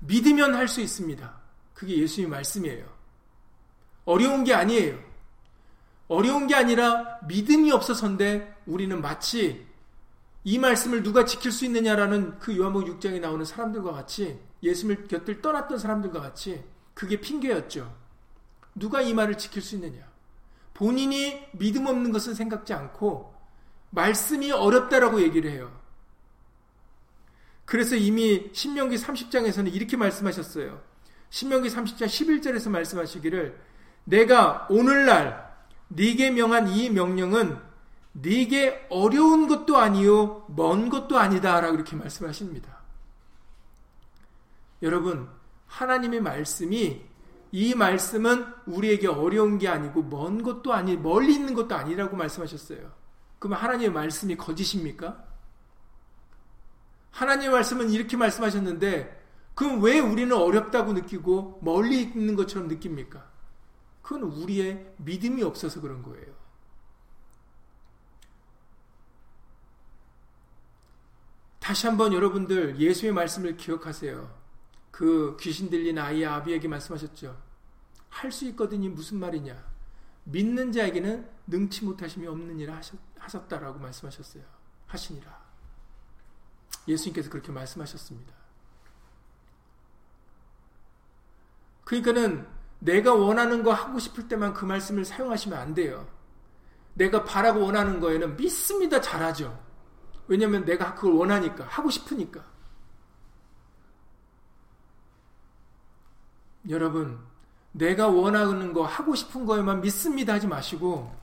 믿으면 0.00 0.56
할 0.56 0.66
수 0.66 0.80
있습니다. 0.80 1.40
그게 1.74 1.96
예수님 1.98 2.30
말씀이에요. 2.30 2.92
어려운 4.04 4.42
게 4.42 4.52
아니에요. 4.52 4.98
어려운 6.08 6.48
게 6.48 6.56
아니라 6.56 7.20
믿음이 7.28 7.70
없어서인데 7.70 8.62
우리는 8.66 9.00
마치 9.00 9.64
이 10.42 10.58
말씀을 10.58 11.04
누가 11.04 11.24
지킬 11.24 11.52
수 11.52 11.64
있느냐라는 11.66 12.40
그 12.40 12.56
요한복음 12.56 12.98
6장에 12.98 13.20
나오는 13.20 13.44
사람들과 13.44 13.92
같이 13.92 14.40
예수님을 14.60 15.06
곁을 15.06 15.40
떠났던 15.40 15.78
사람들과 15.78 16.20
같이 16.20 16.64
그게 16.94 17.20
핑계였죠. 17.20 17.96
누가 18.74 19.02
이 19.02 19.14
말을 19.14 19.38
지킬 19.38 19.62
수 19.62 19.76
있느냐? 19.76 20.15
본인이 20.76 21.42
믿음 21.52 21.86
없는 21.86 22.12
것은 22.12 22.34
생각지 22.34 22.74
않고 22.74 23.34
말씀이 23.88 24.52
어렵다라고 24.52 25.22
얘기를 25.22 25.50
해요. 25.50 25.72
그래서 27.64 27.96
이미 27.96 28.50
신명기 28.52 28.96
30장에서는 28.96 29.72
이렇게 29.74 29.96
말씀하셨어요. 29.96 30.82
신명기 31.30 31.70
30장 31.70 32.04
11절에서 32.04 32.68
말씀하시기를 32.68 33.58
내가 34.04 34.66
오늘날 34.68 35.50
네게 35.88 36.32
명한 36.32 36.68
이 36.68 36.90
명령은 36.90 37.58
네게 38.12 38.88
어려운 38.90 39.48
것도 39.48 39.78
아니요 39.78 40.44
먼 40.48 40.90
것도 40.90 41.18
아니다라고 41.18 41.74
이렇게 41.74 41.96
말씀하십니다. 41.96 42.82
여러분 44.82 45.26
하나님의 45.68 46.20
말씀이 46.20 47.02
이 47.52 47.74
말씀은 47.74 48.46
우리에게 48.66 49.08
어려운 49.08 49.58
게 49.58 49.68
아니고 49.68 50.02
먼 50.02 50.42
것도 50.42 50.72
아니 50.72 50.96
멀리 50.96 51.34
있는 51.34 51.54
것도 51.54 51.74
아니라고 51.74 52.16
말씀하셨어요. 52.16 52.92
그러면 53.38 53.58
하나님의 53.58 53.92
말씀이 53.92 54.36
거짓입니까? 54.36 55.24
하나님의 57.10 57.50
말씀은 57.50 57.90
이렇게 57.90 58.16
말씀하셨는데 58.16 59.24
그럼 59.54 59.82
왜 59.82 59.98
우리는 60.00 60.36
어렵다고 60.36 60.92
느끼고 60.92 61.60
멀리 61.62 62.02
있는 62.02 62.36
것처럼 62.36 62.68
느낍니까? 62.68 63.30
그건 64.02 64.24
우리의 64.24 64.94
믿음이 64.98 65.42
없어서 65.42 65.80
그런 65.80 66.02
거예요. 66.02 66.26
다시 71.58 71.86
한번 71.86 72.12
여러분들 72.12 72.78
예수의 72.78 73.12
말씀을 73.12 73.56
기억하세요. 73.56 74.45
그 74.96 75.36
귀신 75.38 75.68
들린 75.68 75.98
아이 75.98 76.24
아비에게 76.24 76.68
말씀하셨죠. 76.68 77.38
할 78.08 78.32
수 78.32 78.46
있거든요. 78.46 78.88
무슨 78.88 79.18
말이냐. 79.20 79.54
믿는 80.24 80.72
자에게는 80.72 81.28
능치 81.48 81.84
못하심이 81.84 82.26
없느니라 82.26 82.80
하셨다라고 83.18 83.78
말씀하셨어요. 83.78 84.42
하시니라. 84.86 85.38
예수님께서 86.88 87.28
그렇게 87.28 87.52
말씀하셨습니다. 87.52 88.32
그러니까는 91.84 92.48
내가 92.78 93.12
원하는 93.12 93.62
거 93.62 93.74
하고 93.74 93.98
싶을 93.98 94.28
때만 94.28 94.54
그 94.54 94.64
말씀을 94.64 95.04
사용하시면 95.04 95.58
안 95.58 95.74
돼요. 95.74 96.08
내가 96.94 97.22
바라고 97.22 97.60
원하는 97.60 98.00
거에는 98.00 98.38
믿습니다. 98.38 98.98
잘하죠. 99.02 99.62
왜냐면 100.26 100.64
내가 100.64 100.94
그걸 100.94 101.12
원하니까, 101.12 101.66
하고 101.66 101.90
싶으니까. 101.90 102.55
여러분, 106.68 107.18
내가 107.72 108.08
원하는 108.08 108.72
거, 108.72 108.84
하고 108.84 109.14
싶은 109.14 109.46
거에만 109.46 109.80
믿습니다 109.82 110.34
하지 110.34 110.46
마시고, 110.46 111.14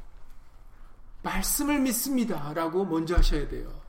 말씀을 1.23 1.79
믿습니다. 1.79 2.53
라고 2.53 2.85
먼저 2.85 3.15
하셔야 3.15 3.47
돼요. 3.47 3.81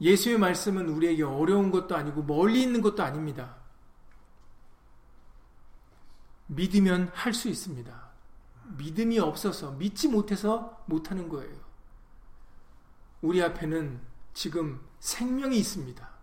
예수의 0.00 0.38
말씀은 0.38 0.88
우리에게 0.88 1.22
어려운 1.22 1.70
것도 1.70 1.96
아니고 1.96 2.22
멀리 2.24 2.62
있는 2.62 2.82
것도 2.82 3.02
아닙니다. 3.02 3.56
믿으면 6.46 7.10
할 7.14 7.32
수 7.32 7.48
있습니다. 7.48 8.04
믿음이 8.76 9.18
없어서, 9.18 9.72
믿지 9.72 10.08
못해서 10.08 10.82
못하는 10.86 11.28
거예요. 11.28 11.54
우리 13.22 13.42
앞에는 13.42 14.00
지금 14.34 14.80
생명이 15.00 15.56
있습니다. 15.58 16.13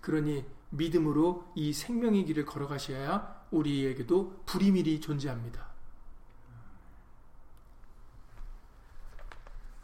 그러니 0.00 0.44
믿음으로 0.70 1.50
이 1.54 1.72
생명의 1.72 2.24
길을 2.24 2.44
걸어가셔야 2.44 3.46
우리에게도 3.50 4.42
불이밀이 4.46 5.00
존재합니다. 5.00 5.66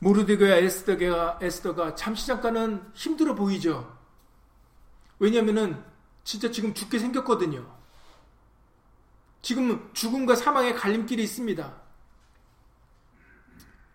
모르드게와 0.00 0.57
에스더가, 0.57 1.38
에스더가 1.40 1.94
잠시 1.94 2.27
잠깐은 2.27 2.90
힘들어 2.92 3.35
보이죠. 3.35 3.98
왜냐면은 5.18 5.83
진짜 6.24 6.50
지금 6.50 6.74
죽게 6.74 6.98
생겼거든요. 6.98 7.74
지금 9.40 9.90
죽음과 9.94 10.37
사망의 10.37 10.74
갈림길이 10.74 11.22
있습니다. 11.22 11.83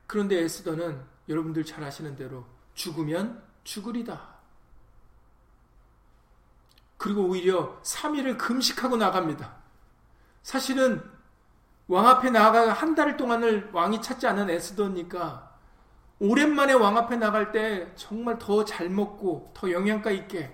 그런데 0.08 0.40
에스더는 0.44 1.04
여러분들 1.28 1.64
잘 1.66 1.84
아시는 1.84 2.16
대로 2.16 2.46
죽으면 2.74 3.44
죽으리다. 3.64 4.39
그리고 7.00 7.24
오히려 7.24 7.80
3일을 7.82 8.38
금식하고 8.38 8.98
나갑니다. 8.98 9.56
사실은 10.44 11.02
왕 11.88 12.06
앞에 12.08 12.30
나아가 12.30 12.72
한 12.72 12.94
달 12.94 13.18
동안을 13.18 13.72
왕이 13.74 14.02
찾지 14.02 14.28
않은 14.28 14.50
에스더니까 14.52 15.50
오랜만에 16.20 16.74
왕 16.74 16.98
앞에 16.98 17.16
나갈 17.16 17.52
때 17.52 17.92
정말 17.96 18.38
더 18.38 18.64
잘 18.66 18.90
먹고 18.90 19.52
더 19.56 19.72
영양가 19.72 20.12
있게 20.12 20.54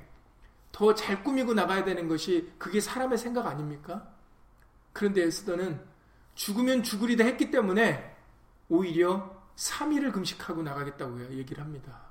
더 0.71 0.93
잘 0.93 1.23
꾸미고 1.23 1.53
나가야 1.55 1.83
되는 1.83 2.07
것이 2.07 2.53
그게 2.59 2.79
사람의 2.79 3.17
생각 3.17 3.47
아닙니까? 3.47 4.07
그런데 4.93 5.23
에스더는 5.23 5.81
죽으면 6.35 6.83
죽으리다 6.83 7.23
했기 7.23 7.49
때문에 7.49 8.15
오히려 8.69 9.35
3일을 9.55 10.13
금식하고 10.13 10.61
나가겠다고 10.63 11.33
얘기를 11.33 11.63
합니다. 11.63 12.04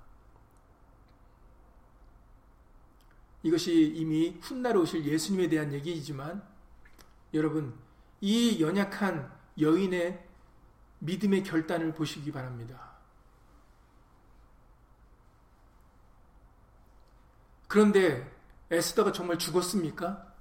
이것이 3.44 3.92
이미 3.94 4.38
훗날 4.40 4.76
오실 4.76 5.04
예수님에 5.04 5.48
대한 5.48 5.72
얘기이지만 5.72 6.42
여러분 7.34 7.74
이 8.20 8.60
연약한 8.60 9.30
여인의 9.60 10.26
믿음의 11.00 11.44
결단을 11.44 11.92
보시기 11.92 12.32
바랍니다. 12.32 12.94
그런데 17.68 18.32
에스더가 18.70 19.12
정말 19.12 19.38
죽었습니까? 19.38 20.32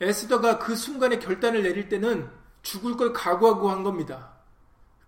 에스더가 0.00 0.60
그 0.60 0.76
순간에 0.76 1.18
결단을 1.18 1.64
내릴 1.64 1.88
때는 1.88 2.30
죽을 2.62 2.96
걸 2.96 3.12
각오하고 3.12 3.68
한 3.68 3.82
겁니다. 3.82 4.32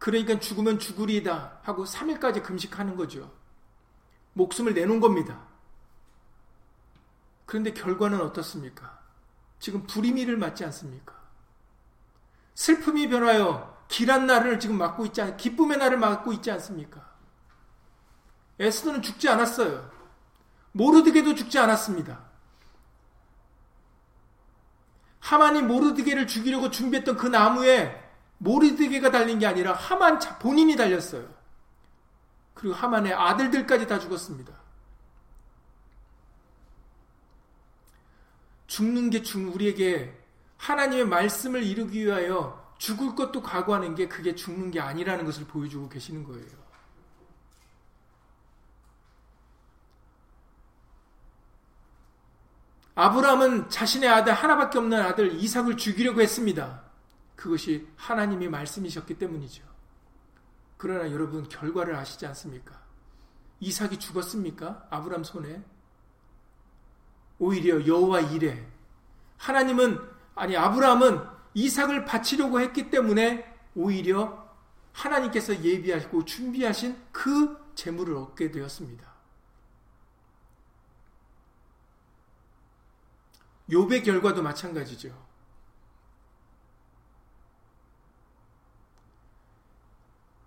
그러니까 0.01 0.41
죽으면 0.41 0.81
죽으리다 0.81 1.61
하고 1.63 1.85
3일까지 1.85 2.43
금식하는 2.43 2.97
거죠. 2.97 3.33
목숨을 4.33 4.75
내놓은 4.75 4.99
겁니다. 4.99 5.54
그런데 7.47 7.73
결과는 7.73 8.21
어떻습니까? 8.21 8.99
지금 9.59 9.87
불의미를 9.87 10.37
맞지 10.37 10.65
않습니까? 10.65 11.15
슬픔이 12.55 13.09
변하여 13.09 13.75
길한 13.89 14.27
날을 14.27 14.61
지금 14.61 14.79
맞고 14.79 15.07
있지 15.07 15.21
않, 15.23 15.37
기쁨의 15.37 15.79
날을 15.79 15.99
맞고 15.99 16.33
있지 16.33 16.51
않습니까? 16.51 17.05
에스더는 18.59 19.03
죽지 19.03 19.29
않았어요. 19.29 19.91
모르드게도 20.73 21.35
죽지 21.35 21.59
않았습니다. 21.59 22.21
하만이 25.21 25.63
모르드게를 25.63 26.27
죽이려고 26.27 26.71
준비했던 26.71 27.17
그 27.17 27.27
나무에 27.27 28.03
모르드게가 28.39 29.11
달린 29.11 29.39
게 29.39 29.47
아니라 29.47 29.73
하만 29.73 30.19
본인이 30.39 30.77
달렸어요. 30.77 31.27
그리고 32.53 32.75
하만의 32.75 33.15
아들들까지 33.15 33.87
다 33.87 33.99
죽었습니다. 33.99 34.53
죽는 38.67 39.11
게 39.11 39.23
우리에게 39.37 40.19
하나님의 40.57 41.07
말씀을 41.07 41.63
이루기 41.63 42.05
위하여 42.05 42.75
죽을 42.79 43.15
것도 43.15 43.43
각오하는 43.43 43.95
게 43.95 44.09
그게 44.09 44.35
죽는 44.35 44.71
게 44.71 44.81
아니라는 44.81 45.25
것을 45.25 45.47
보여주고 45.47 45.89
계시는 45.89 46.25
거예요. 46.25 46.65
아브라함은 52.95 53.71
자신의 53.71 54.09
아들 54.09 54.33
하나밖에 54.33 54.79
없는 54.79 55.01
아들 55.01 55.33
이삭을 55.35 55.77
죽이려고 55.77 56.21
했습니다. 56.21 56.83
그것이 57.35 57.89
하나님의 57.97 58.49
말씀이셨기 58.49 59.19
때문이죠. 59.19 59.65
그러나 60.77 61.11
여러분 61.11 61.49
결과를 61.49 61.97
아시지 61.97 62.25
않습니까? 62.27 62.81
이삭이 63.61 63.99
죽었습니까? 63.99 64.87
아브라함 64.91 65.25
손에 65.25 65.63
오히려 67.39 67.87
여호와 67.87 68.21
이래 68.21 68.67
하나님은 69.39 70.01
아니 70.35 70.57
아브라함은 70.57 71.21
이삭을 71.55 72.05
바치려고 72.05 72.61
했기 72.61 72.91
때문에 72.91 73.53
오히려 73.75 74.45
하나님께서 74.93 75.63
예비하시고 75.63 76.25
준비하신 76.25 76.97
그 77.13 77.73
재물을 77.75 78.17
얻게 78.17 78.51
되었습니다. 78.51 79.13
욥의 83.71 84.05
결과도 84.05 84.43
마찬가지죠. 84.43 85.25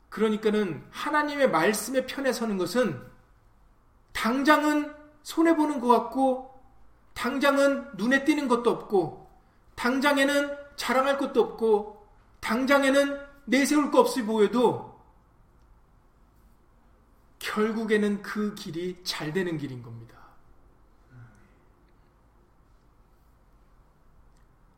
그러니까는 0.10 0.86
하나님의 0.91 1.52
말씀에 1.52 2.06
편에 2.06 2.34
서는 2.34 2.58
것은 2.58 3.06
당장은 4.13 4.95
손해 5.21 5.56
보는 5.56 5.80
것 5.80 5.88
같고, 5.88 6.46
당장은 7.17 7.97
눈에 7.97 8.25
띄는 8.25 8.47
것도 8.47 8.69
없고, 8.69 9.27
당장에는 9.73 10.56
자랑할 10.75 11.17
것도 11.17 11.41
없고, 11.41 12.08
당장에는 12.41 13.19
내세울 13.45 13.89
거 13.89 14.01
없이 14.01 14.23
보여도, 14.23 15.01
결국에는 17.39 18.21
그 18.21 18.53
길이 18.53 19.03
잘 19.03 19.34
되는 19.34 19.58
길인 19.58 19.82
겁니다. 19.82 20.15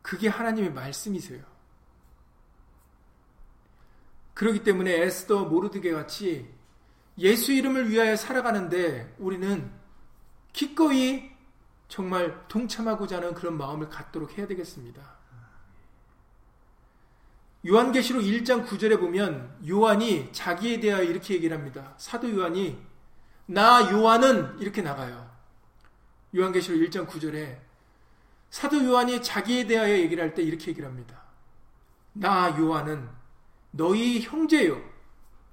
그게 0.00 0.26
하나님의 0.28 0.72
말씀이세요. 0.72 1.44
그렇기 4.32 4.64
때문에 4.64 4.90
에스더 5.02 5.44
모르드게 5.44 5.92
같이 5.92 6.50
예수 7.18 7.52
이름을 7.52 7.90
위하여 7.90 8.16
살아가는데 8.16 9.14
우리는 9.18 9.70
기꺼이 10.54 11.29
정말 11.90 12.46
동참하고자 12.46 13.16
하는 13.16 13.34
그런 13.34 13.58
마음을 13.58 13.88
갖도록 13.90 14.38
해야 14.38 14.46
되겠습니다. 14.46 15.02
요한계시록 17.66 18.22
1장 18.22 18.64
9절에 18.64 18.98
보면 18.98 19.58
요한이 19.68 20.32
자기에 20.32 20.78
대하여 20.80 21.02
이렇게 21.02 21.34
얘기를 21.34 21.54
합니다. 21.54 21.94
사도 21.98 22.30
요한이 22.30 22.80
나 23.46 23.90
요한은 23.90 24.58
이렇게 24.60 24.80
나가요. 24.82 25.28
요한계시록 26.34 26.80
1장 26.80 27.08
9절에 27.08 27.58
사도 28.50 28.82
요한이 28.82 29.20
자기에 29.20 29.66
대하여 29.66 29.98
얘기를 29.98 30.22
할 30.22 30.32
때 30.34 30.42
이렇게 30.42 30.70
얘기를 30.70 30.88
합니다. 30.88 31.20
나 32.12 32.56
요한은 32.56 33.08
너희 33.72 34.20
형제요. 34.20 34.80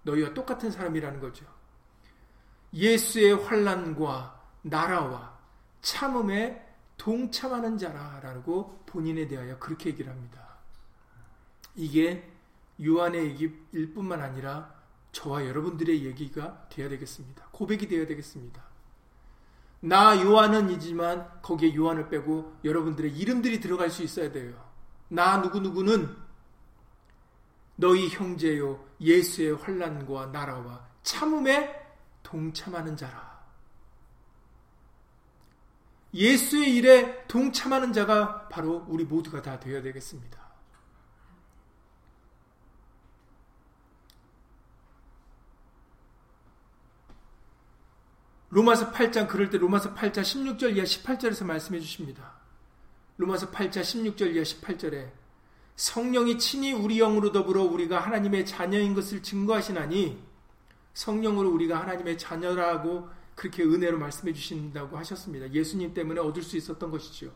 너희와 0.03 0.35
똑같은 0.35 0.69
사람이라는 0.69 1.19
거죠. 1.19 1.45
예수의 2.73 3.43
환란과 3.43 4.39
나라와 4.61 5.36
참음에 5.81 6.65
동참하는 6.97 7.77
자라라고 7.77 8.83
본인에 8.85 9.27
대하여 9.27 9.57
그렇게 9.59 9.89
얘기를 9.89 10.11
합니다. 10.11 10.57
이게 11.75 12.29
요한의 12.83 13.25
얘기일 13.31 13.93
뿐만 13.93 14.21
아니라 14.21 14.75
저와 15.11 15.45
여러분들의 15.45 16.05
얘기가 16.05 16.67
되어야 16.69 16.89
되겠습니다. 16.89 17.47
고백이 17.51 17.87
되어야 17.87 18.07
되겠습니다. 18.07 18.61
나 19.79 20.19
요한은 20.21 20.69
이지만 20.71 21.41
거기에 21.41 21.75
요한을 21.75 22.09
빼고 22.09 22.57
여러분들의 22.63 23.15
이름들이 23.15 23.59
들어갈 23.59 23.89
수 23.89 24.03
있어야 24.03 24.31
돼요. 24.31 24.53
나 25.07 25.37
누구누구는 25.37 26.15
너희 27.75 28.09
형제요 28.09 28.83
예수의 28.99 29.55
환란과 29.55 30.27
나라와 30.27 30.85
참음에 31.03 31.73
동참하는 32.23 32.97
자라. 32.97 33.36
예수의 36.13 36.75
일에 36.75 37.27
동참하는 37.27 37.93
자가 37.93 38.47
바로 38.47 38.85
우리 38.87 39.03
모두가 39.03 39.41
다 39.41 39.59
되어야 39.59 39.81
되겠습니다. 39.81 40.47
로마서 48.49 48.91
8장 48.91 49.27
그럴 49.27 49.49
때 49.49 49.57
로마서 49.57 49.93
8장 49.93 50.21
16절 50.21 50.77
이하 50.77 50.85
18절에서 50.85 51.45
말씀해 51.45 51.79
주십니다. 51.79 52.33
로마서 53.17 53.51
8장 53.51 53.81
16절 53.81 54.33
이하 54.33 54.43
18절에 54.43 55.11
성령이 55.75 56.39
친히 56.39 56.71
우리 56.73 56.97
영으로 56.97 57.31
더불어 57.31 57.63
우리가 57.63 57.99
하나님의 57.99 58.45
자녀인 58.45 58.95
것을 58.95 59.21
증거하시나니 59.21 60.23
성령으로 60.93 61.51
우리가 61.51 61.79
하나님의 61.81 62.17
자녀라고 62.17 63.09
그렇게 63.37 63.63
은혜로 63.63 63.99
말씀해 63.99 64.33
주신다고 64.33 64.97
하셨습니다. 64.97 65.53
예수님 65.53 65.93
때문에 65.93 66.19
얻을 66.19 66.41
수 66.41 66.57
있었던 66.57 66.89
것이죠. 66.89 67.31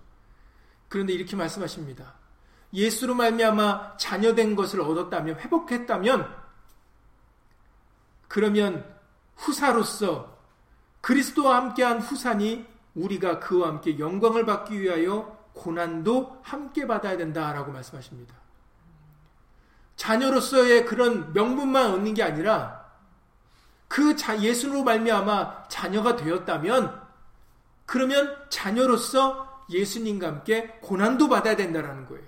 그런데 0.90 1.14
이렇게 1.14 1.36
말씀하십니다. 1.36 2.16
예수로 2.74 3.14
말미암아 3.14 3.98
자녀된 3.98 4.56
것을 4.56 4.82
얻었다면 4.82 5.40
회복했다면 5.40 6.42
그러면 8.28 9.00
후사로서 9.36 10.40
그리스도와 11.02 11.58
함께한 11.58 12.00
후사니 12.00 12.66
우리가 12.96 13.40
그와 13.40 13.68
함께 13.68 14.00
영광을 14.00 14.46
받기 14.46 14.82
위하여 14.82 15.38
고난도 15.54 16.42
함께 16.42 16.88
받아야 16.88 17.16
된다라고 17.16 17.72
말씀하십니다. 17.72 18.34
자녀로서의 19.98 20.88
그런 20.88 21.32
명분만 21.34 21.92
얻는 21.92 22.16
게 22.16 22.24
아니라 22.24 22.81
그 23.92 24.16
예수로 24.42 24.86
말미암아 24.86 25.68
자녀가 25.68 26.16
되었다면 26.16 27.02
그러면 27.86 28.38
자녀로서 28.50 29.66
예수님과 29.70 30.28
함께 30.28 30.68
고난도 30.82 31.28
받아야 31.28 31.58
된다라는 31.58 32.06
거예요. 32.06 32.26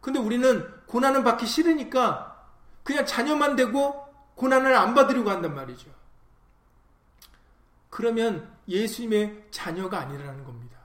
근데 0.00 0.18
우리는 0.18 0.66
고난을 0.86 1.22
받기 1.22 1.44
싫으니까 1.44 2.48
그냥 2.82 3.04
자녀만 3.04 3.56
되고 3.56 4.06
고난을 4.36 4.74
안 4.74 4.94
받으려고 4.94 5.28
한단 5.28 5.54
말이죠. 5.54 5.90
그러면 7.90 8.50
예수님의 8.66 9.48
자녀가 9.50 9.98
아니라는 10.00 10.44
겁니다. 10.44 10.78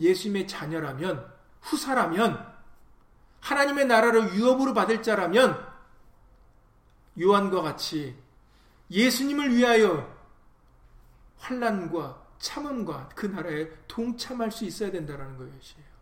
예수님의 0.00 0.48
자녀라면, 0.48 1.32
후사라면, 1.60 2.52
하나님의 3.38 3.86
나라를 3.86 4.34
유업으로 4.34 4.74
받을 4.74 5.00
자라면, 5.00 5.64
요한과 7.20 7.62
같이 7.62 8.20
예수님을 8.92 9.56
위하여 9.56 10.14
환란과 11.38 12.22
참음과 12.38 13.10
그 13.14 13.26
나라에 13.26 13.68
동참할 13.88 14.52
수 14.52 14.64
있어야 14.64 14.90
된다는 14.90 15.36
것이에요. 15.36 15.92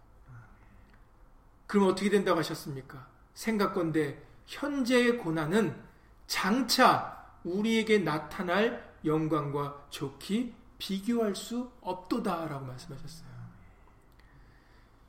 그럼 1.66 1.88
어떻게 1.88 2.10
된다고 2.10 2.38
하셨습니까? 2.40 3.06
생각건데 3.34 4.26
현재의 4.46 5.18
고난은 5.18 5.80
장차 6.26 7.24
우리에게 7.44 7.98
나타날 7.98 8.92
영광과 9.04 9.86
좋기 9.90 10.54
비교할 10.78 11.36
수 11.36 11.70
없도다라고 11.80 12.66
말씀하셨어요. 12.66 13.30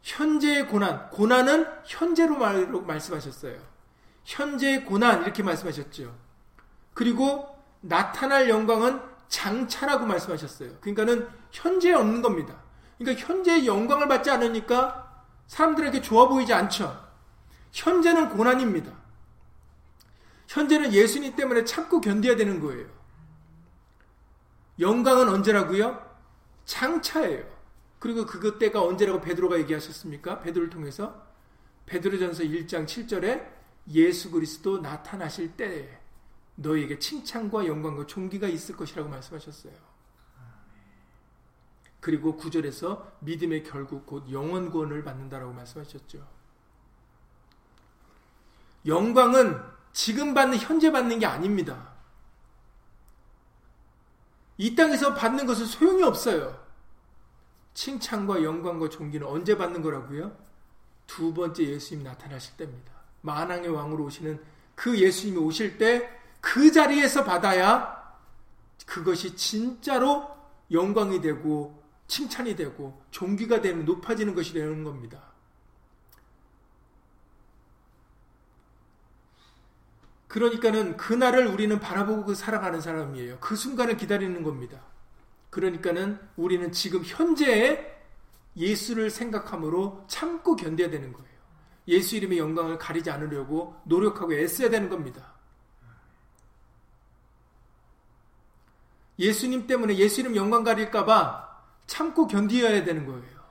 현재의 0.04 0.68
고난, 0.68 1.10
고난은 1.10 1.66
현재로 1.86 2.38
말씀하셨어요. 2.82 3.60
현재의 4.24 4.86
고난 4.86 5.24
이렇게 5.24 5.42
말씀하셨죠. 5.42 6.16
그리고 6.94 7.51
나타날 7.82 8.50
영광은 8.50 9.02
장차라고 9.28 10.06
말씀하셨어요. 10.06 10.78
그러니까는 10.82 11.28
현재에 11.52 11.94
없는 11.94 12.22
겁니다. 12.22 12.62
그러니까 12.98 13.26
현재의 13.26 13.66
영광을 13.66 14.08
받지 14.08 14.30
않으니까 14.30 15.26
사람들에게 15.48 16.02
좋아 16.02 16.28
보이지 16.28 16.54
않죠. 16.54 17.10
현재는 17.72 18.30
고난입니다. 18.30 18.92
현재는 20.48 20.94
예수님 20.94 21.36
때문에 21.36 21.64
참고 21.64 22.02
견뎌야 22.02 22.36
되는 22.36 22.60
거예요. 22.60 22.88
영광은 24.80 25.30
언제라고요? 25.30 26.12
장차예요. 26.66 27.46
그리고 28.00 28.26
그것 28.26 28.60
때가 28.60 28.82
언제라고 28.82 29.22
베드로가 29.22 29.60
얘기하셨습니까? 29.60 30.42
베드로를 30.42 30.70
통해서 30.70 31.26
베드로전서 31.86 32.44
1장 32.44 32.86
7절에 32.86 33.48
예수 33.90 34.32
그리스도 34.32 34.80
나타나실 34.80 35.56
때에 35.56 36.01
너에게 36.62 37.00
칭찬과 37.00 37.66
영광과 37.66 38.06
존귀가 38.06 38.48
있을 38.48 38.76
것이라고 38.76 39.10
말씀하셨어요. 39.10 39.74
그리고 42.00 42.38
9절에서 42.38 43.12
믿음의 43.20 43.64
결국 43.64 44.06
곧 44.06 44.32
영원 44.32 44.72
구원을 44.72 45.04
받는다라고 45.04 45.54
말씀하셨죠. 45.54 46.28
영광은 48.86 49.62
지금 49.94 50.34
받는 50.34 50.58
현재 50.58 50.92
받는 50.92 51.20
게 51.20 51.26
아닙니다. 51.26 51.92
이 54.58 54.76
땅에서 54.76 55.14
받는 55.14 55.46
것은 55.46 55.66
소용이 55.66 56.04
없어요. 56.04 56.60
칭찬과 57.74 58.44
영광과 58.44 58.90
존귀는 58.90 59.26
언제 59.26 59.58
받는 59.58 59.82
거라고요? 59.82 60.36
두 61.06 61.34
번째 61.34 61.64
예수님 61.64 62.04
나타나실 62.04 62.58
때입니다. 62.58 62.92
만왕의 63.22 63.70
왕으로 63.70 64.06
오시는 64.06 64.44
그 64.76 64.98
예수님이 65.00 65.38
오실 65.38 65.78
때 65.78 66.21
그 66.42 66.72
자리에서 66.72 67.24
받아야 67.24 68.02
그것이 68.86 69.36
진짜로 69.36 70.30
영광이 70.72 71.22
되고 71.22 71.82
칭찬이 72.08 72.56
되고 72.56 73.02
종기가 73.12 73.62
되면 73.62 73.86
높아지는 73.86 74.36
것이 74.36 74.54
되는 74.54 74.84
겁니다. 74.84 75.32
그러니까는 80.28 80.98
그날을 80.98 81.48
우리는 81.48 81.80
바라보고 81.80 82.26
그 82.26 82.36
살아가는 82.36 82.80
사람이에요. 82.80 83.40
그 83.40 83.56
순간을 83.56 83.98
기다리는 83.98 84.44
겁니다. 84.44 84.80
그러니까는 85.50 86.20
우리는 86.38 86.72
지금 86.72 87.02
현재에 87.04 88.02
예수를 88.56 89.10
생각함으로 89.10 90.06
참고 90.08 90.56
견뎌야 90.56 90.90
되는 90.90 91.12
거예요. 91.12 91.30
예수 91.88 92.16
이름의 92.16 92.38
영광을 92.38 92.78
가리지 92.78 93.10
않으려고 93.10 93.76
노력하고 93.84 94.34
애써야 94.34 94.70
되는 94.70 94.90
겁니다. 94.90 95.31
예수님 99.20 99.68
때문에 99.68 99.98
예수 99.98 100.22
이름 100.22 100.36
영광 100.36 100.64
가릴까봐 100.64 101.50
참고 101.88 102.28
견디어야 102.28 102.84
되는 102.84 103.06
거예요. 103.06 103.42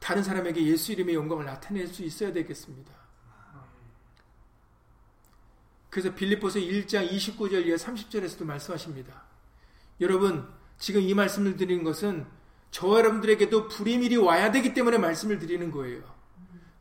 다른 0.00 0.22
사람에게 0.22 0.66
예수 0.66 0.92
이름의 0.92 1.14
영광을 1.14 1.44
나타낼 1.44 1.86
수 1.86 2.02
있어야 2.02 2.32
되겠습니다. 2.32 2.92
그래서 5.90 6.14
빌립보서 6.14 6.58
1장 6.58 7.08
29절 7.08 7.66
이하 7.66 7.76
30절에서도 7.76 8.44
말씀하십니다. 8.44 9.22
여러분, 10.00 10.48
지금 10.78 11.02
이 11.02 11.14
말씀을 11.14 11.56
드리는 11.56 11.84
것은 11.84 12.26
저 12.70 12.98
여러분들에게도 12.98 13.68
불임일이 13.68 14.16
와야 14.16 14.50
되기 14.50 14.74
때문에 14.74 14.98
말씀을 14.98 15.38
드리는 15.38 15.70
거예요. 15.70 16.02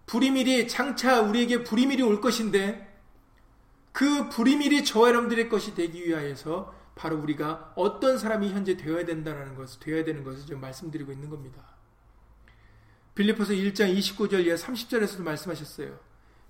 불임일이 0.06 0.68
장차 0.68 1.22
우리에게 1.22 1.64
불임일이 1.64 2.02
올 2.02 2.22
것인데 2.22 2.91
그 3.92 4.30
불임일이 4.30 4.86
저 4.86 5.08
여러분들의 5.08 5.50
것이 5.50 5.76
되기 5.76 6.08
위하여서 6.08 6.74
바로 6.96 7.18
우리가 7.18 7.74
어떤 7.76 8.18
사람이 8.18 8.50
현재 8.52 8.78
되어야 8.78 9.06
된다는 9.06 9.56
것을 9.56 9.80
되어야 9.80 10.04
되는 10.04 10.24
것을 10.24 10.46
지금 10.46 10.62
말씀드리고 10.62 11.12
있는 11.12 11.30
겁니다. 11.30 11.76
빌리포서 13.16 13.54
1장 13.54 13.96
29절 13.98 14.46
이하 14.46 14.56
30절에서도 14.56 15.22
말씀하셨어요. 15.22 16.00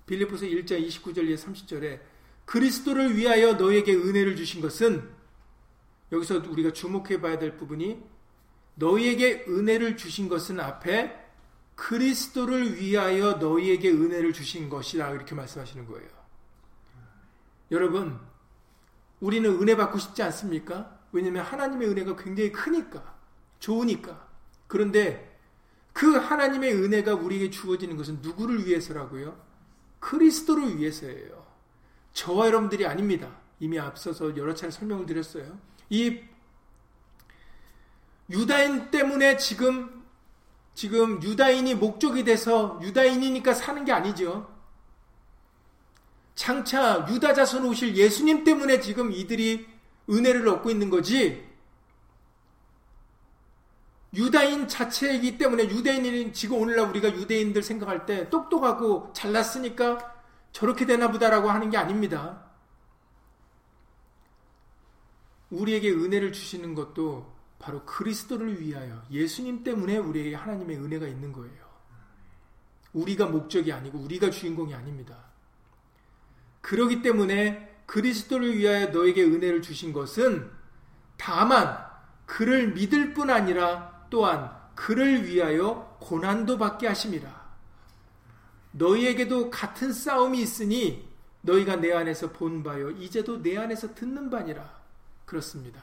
빌리포서 0.06 0.46
1장 0.46 0.86
29절 0.86 1.26
이하 1.26 1.36
30절에 1.36 2.00
그리스도를 2.44 3.16
위하여 3.16 3.54
너에게 3.54 3.94
은혜를 3.94 4.36
주신 4.36 4.60
것은 4.60 5.08
여기서 6.12 6.42
우리가 6.48 6.72
주목해 6.72 7.20
봐야 7.20 7.38
될 7.38 7.56
부분이 7.56 8.02
너희에게 8.74 9.46
은혜를 9.48 9.96
주신 9.96 10.28
것은 10.28 10.60
앞에 10.60 11.18
그리스도를 11.74 12.76
위하여 12.76 13.34
너희에게 13.34 13.90
은혜를 13.90 14.32
주신 14.32 14.68
것이라 14.68 15.10
이렇게 15.12 15.34
말씀하시는 15.34 15.86
거예요. 15.86 16.21
여러분, 17.72 18.20
우리는 19.20 19.50
은혜 19.50 19.74
받고 19.76 19.98
싶지 19.98 20.22
않습니까? 20.22 21.00
왜냐하면 21.10 21.44
하나님의 21.44 21.88
은혜가 21.88 22.16
굉장히 22.16 22.52
크니까, 22.52 23.16
좋으니까. 23.58 24.28
그런데 24.66 25.38
그 25.92 26.16
하나님의 26.16 26.74
은혜가 26.74 27.14
우리에게 27.14 27.50
주어지는 27.50 27.96
것은 27.96 28.20
누구를 28.22 28.66
위해서라고요? 28.66 29.38
그리스도를 30.00 30.78
위해서예요. 30.78 31.46
저와 32.12 32.46
여러분들이 32.46 32.86
아닙니다. 32.86 33.38
이미 33.58 33.78
앞서서 33.78 34.36
여러 34.36 34.54
차례 34.54 34.70
설명을 34.70 35.06
드렸어요. 35.06 35.58
이 35.88 36.20
유다인 38.30 38.90
때문에 38.90 39.36
지금 39.36 40.02
지금 40.74 41.22
유다인이 41.22 41.74
목적이 41.74 42.24
돼서 42.24 42.78
유다인이니까 42.82 43.54
사는 43.54 43.84
게 43.84 43.92
아니죠. 43.92 44.50
장차 46.34 47.06
유다 47.08 47.34
자손 47.34 47.64
오실 47.64 47.96
예수님 47.96 48.44
때문에 48.44 48.80
지금 48.80 49.12
이들이 49.12 49.66
은혜를 50.08 50.48
얻고 50.48 50.70
있는 50.70 50.90
거지. 50.90 51.50
유다인 54.14 54.68
자체이기 54.68 55.38
때문에 55.38 55.64
유대인이 55.64 56.32
지금 56.34 56.58
오늘날 56.58 56.88
우리가 56.90 57.14
유대인들 57.14 57.62
생각할 57.62 58.04
때 58.04 58.28
똑똑하고 58.28 59.12
잘났으니까 59.14 60.22
저렇게 60.52 60.84
되나 60.84 61.10
보다라고 61.10 61.50
하는 61.50 61.70
게 61.70 61.78
아닙니다. 61.78 62.44
우리에게 65.50 65.90
은혜를 65.90 66.32
주시는 66.32 66.74
것도 66.74 67.32
바로 67.58 67.84
그리스도를 67.84 68.60
위하여 68.60 69.02
예수님 69.10 69.64
때문에 69.64 69.96
우리에게 69.96 70.34
하나님의 70.34 70.76
은혜가 70.76 71.06
있는 71.06 71.32
거예요. 71.32 71.62
우리가 72.92 73.26
목적이 73.26 73.72
아니고 73.72 73.98
우리가 73.98 74.30
주인공이 74.30 74.74
아닙니다. 74.74 75.31
그러기 76.62 77.02
때문에 77.02 77.82
그리스도를 77.86 78.56
위하여 78.56 78.86
너에게 78.86 79.22
은혜를 79.22 79.60
주신 79.60 79.92
것은 79.92 80.50
다만 81.18 81.78
그를 82.24 82.72
믿을 82.72 83.12
뿐 83.12 83.28
아니라 83.28 84.06
또한 84.08 84.50
그를 84.74 85.26
위하여 85.26 85.98
고난도 86.00 86.56
받게 86.56 86.86
하심이라. 86.86 87.42
너희에게도 88.72 89.50
같은 89.50 89.92
싸움이 89.92 90.40
있으니 90.40 91.06
너희가 91.42 91.76
내 91.76 91.92
안에서 91.92 92.30
본 92.32 92.62
바요 92.62 92.90
이제도 92.92 93.42
내 93.42 93.58
안에서 93.58 93.94
듣는 93.94 94.30
바니라. 94.30 94.80
그렇습니다. 95.26 95.82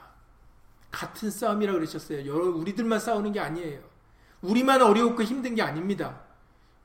같은 0.90 1.30
싸움이라 1.30 1.74
그러셨어요. 1.74 2.26
여러 2.26 2.46
우리들만 2.50 3.00
싸우는 3.00 3.32
게 3.32 3.40
아니에요. 3.40 3.82
우리만 4.42 4.82
어려웠고 4.82 5.24
힘든 5.24 5.54
게 5.54 5.62
아닙니다. 5.62 6.22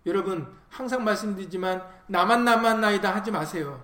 여러분 0.06 0.54
항상 0.68 1.04
말씀드리지만 1.04 1.82
나만 2.06 2.44
나만 2.44 2.80
나이다 2.80 3.14
하지 3.14 3.30
마세요. 3.30 3.82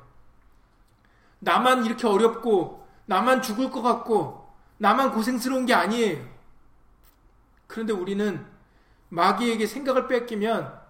나만 1.38 1.86
이렇게 1.86 2.06
어렵고 2.06 2.86
나만 3.06 3.42
죽을 3.42 3.70
것 3.70 3.82
같고 3.82 4.48
나만 4.78 5.12
고생스러운 5.12 5.66
게 5.66 5.74
아니에요. 5.74 6.24
그런데 7.66 7.92
우리는 7.92 8.44
마귀에게 9.08 9.66
생각을 9.66 10.08
뺏기면 10.08 10.80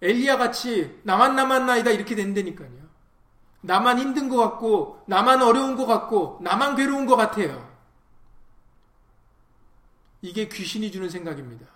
엘리야 0.00 0.36
같이 0.36 1.00
나만 1.04 1.36
나만 1.36 1.66
나이다 1.66 1.90
이렇게 1.90 2.14
된다니까요. 2.14 2.82
나만 3.62 3.98
힘든 3.98 4.28
것 4.28 4.36
같고 4.36 5.02
나만 5.06 5.42
어려운 5.42 5.76
것 5.76 5.86
같고 5.86 6.38
나만 6.42 6.76
괴로운 6.76 7.06
것 7.06 7.16
같아요. 7.16 7.70
이게 10.20 10.48
귀신이 10.48 10.90
주는 10.90 11.08
생각입니다. 11.08 11.66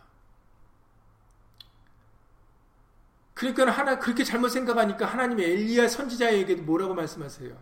그러니까 3.37 3.71
하나 3.71 3.99
그렇게 3.99 4.25
잘못 4.25 4.49
생각하니까 4.49 5.05
하나님이 5.05 5.45
엘리야 5.45 5.89
선지자에게도 5.89 6.63
뭐라고 6.63 6.95
말씀하세요? 6.95 7.55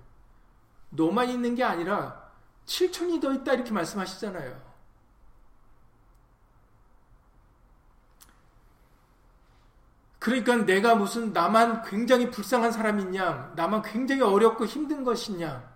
너만 0.91 1.29
있는 1.29 1.57
게 1.57 1.65
아니라 1.65 2.31
7천이 2.65 3.21
더 3.21 3.33
있다 3.33 3.55
이렇게 3.55 3.73
말씀하시잖아요. 3.73 4.75
그러니까 10.21 10.57
내가 10.59 10.95
무슨 10.95 11.33
나만 11.33 11.83
굉장히 11.83 12.31
불쌍한 12.31 12.71
사람이냐, 12.71 13.55
나만 13.57 13.83
굉장히 13.83 14.23
어렵고 14.23 14.67
힘든 14.67 15.03
것이냐, 15.03 15.75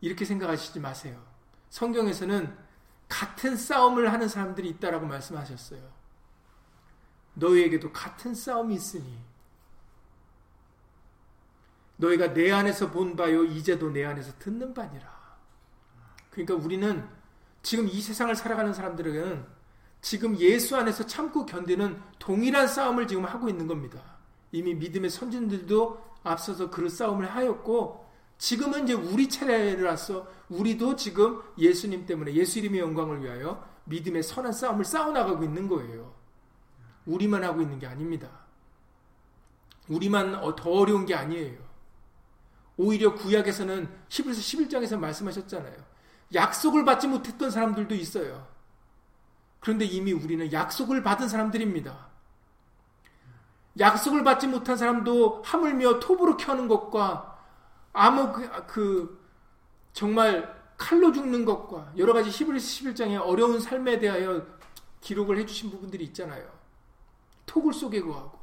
이렇게 0.00 0.24
생각하시지 0.24 0.78
마세요. 0.78 1.20
성경에서는 1.68 2.56
같은 3.08 3.56
싸움을 3.56 4.12
하는 4.12 4.28
사람들이 4.28 4.68
있다라고 4.68 5.04
말씀하셨어요. 5.06 5.93
너희에게도 7.34 7.92
같은 7.92 8.34
싸움이 8.34 8.74
있으니 8.74 9.24
너희가 11.96 12.32
내 12.32 12.50
안에서 12.50 12.90
본 12.90 13.16
바요 13.16 13.44
이제도 13.44 13.90
내 13.90 14.04
안에서 14.04 14.32
듣는 14.38 14.74
바니라. 14.74 15.12
그러니까 16.30 16.54
우리는 16.54 17.06
지금 17.62 17.88
이 17.88 18.00
세상을 18.00 18.34
살아가는 18.34 18.72
사람들에게는 18.72 19.46
지금 20.00 20.36
예수 20.38 20.76
안에서 20.76 21.06
참고 21.06 21.46
견디는 21.46 22.00
동일한 22.18 22.68
싸움을 22.68 23.06
지금 23.06 23.24
하고 23.24 23.48
있는 23.48 23.66
겁니다. 23.66 24.02
이미 24.52 24.74
믿음의 24.74 25.10
선진들도 25.10 26.04
앞서서 26.22 26.70
그런 26.70 26.90
싸움을 26.90 27.30
하였고 27.30 28.04
지금은 28.38 28.84
이제 28.84 28.92
우리 28.92 29.28
차례라서 29.28 30.28
우리도 30.48 30.96
지금 30.96 31.40
예수님 31.56 32.04
때문에 32.04 32.34
예수 32.34 32.58
이름의 32.58 32.80
영광을 32.80 33.22
위하여 33.22 33.66
믿음의 33.84 34.22
선한 34.22 34.52
싸움을 34.52 34.84
싸워 34.84 35.12
나가고 35.12 35.44
있는 35.44 35.68
거예요. 35.68 36.12
우리만 37.06 37.44
하고 37.44 37.60
있는 37.62 37.78
게 37.78 37.86
아닙니다. 37.86 38.28
우리만 39.88 40.34
어, 40.36 40.54
더 40.56 40.70
어려운 40.70 41.06
게 41.06 41.14
아니에요. 41.14 41.58
오히려 42.76 43.14
구약에서는 43.14 43.88
11서 44.08 44.70
11장에서 44.70 44.98
말씀하셨잖아요. 44.98 45.76
약속을 46.34 46.84
받지 46.84 47.06
못했던 47.06 47.50
사람들도 47.50 47.94
있어요. 47.94 48.46
그런데 49.60 49.84
이미 49.84 50.12
우리는 50.12 50.52
약속을 50.52 51.02
받은 51.02 51.28
사람들입니다. 51.28 52.08
약속을 53.78 54.24
받지 54.24 54.46
못한 54.46 54.76
사람도 54.76 55.42
하물며 55.44 56.00
톱으로 56.00 56.36
켜는 56.36 56.68
것과 56.68 57.38
아무 57.92 58.32
그, 58.32 58.66
그 58.66 59.24
정말 59.92 60.54
칼로 60.76 61.12
죽는 61.12 61.44
것과 61.44 61.92
여러 61.96 62.12
가지 62.12 62.30
히브리스 62.30 62.84
11장의 62.84 63.20
어려운 63.24 63.60
삶에 63.60 63.98
대하여 63.98 64.44
기록을 65.00 65.38
해주신 65.38 65.70
부분들이 65.70 66.04
있잖아요. 66.04 66.53
톡을 67.46 67.72
쏘개고 67.72 68.12
하고. 68.12 68.38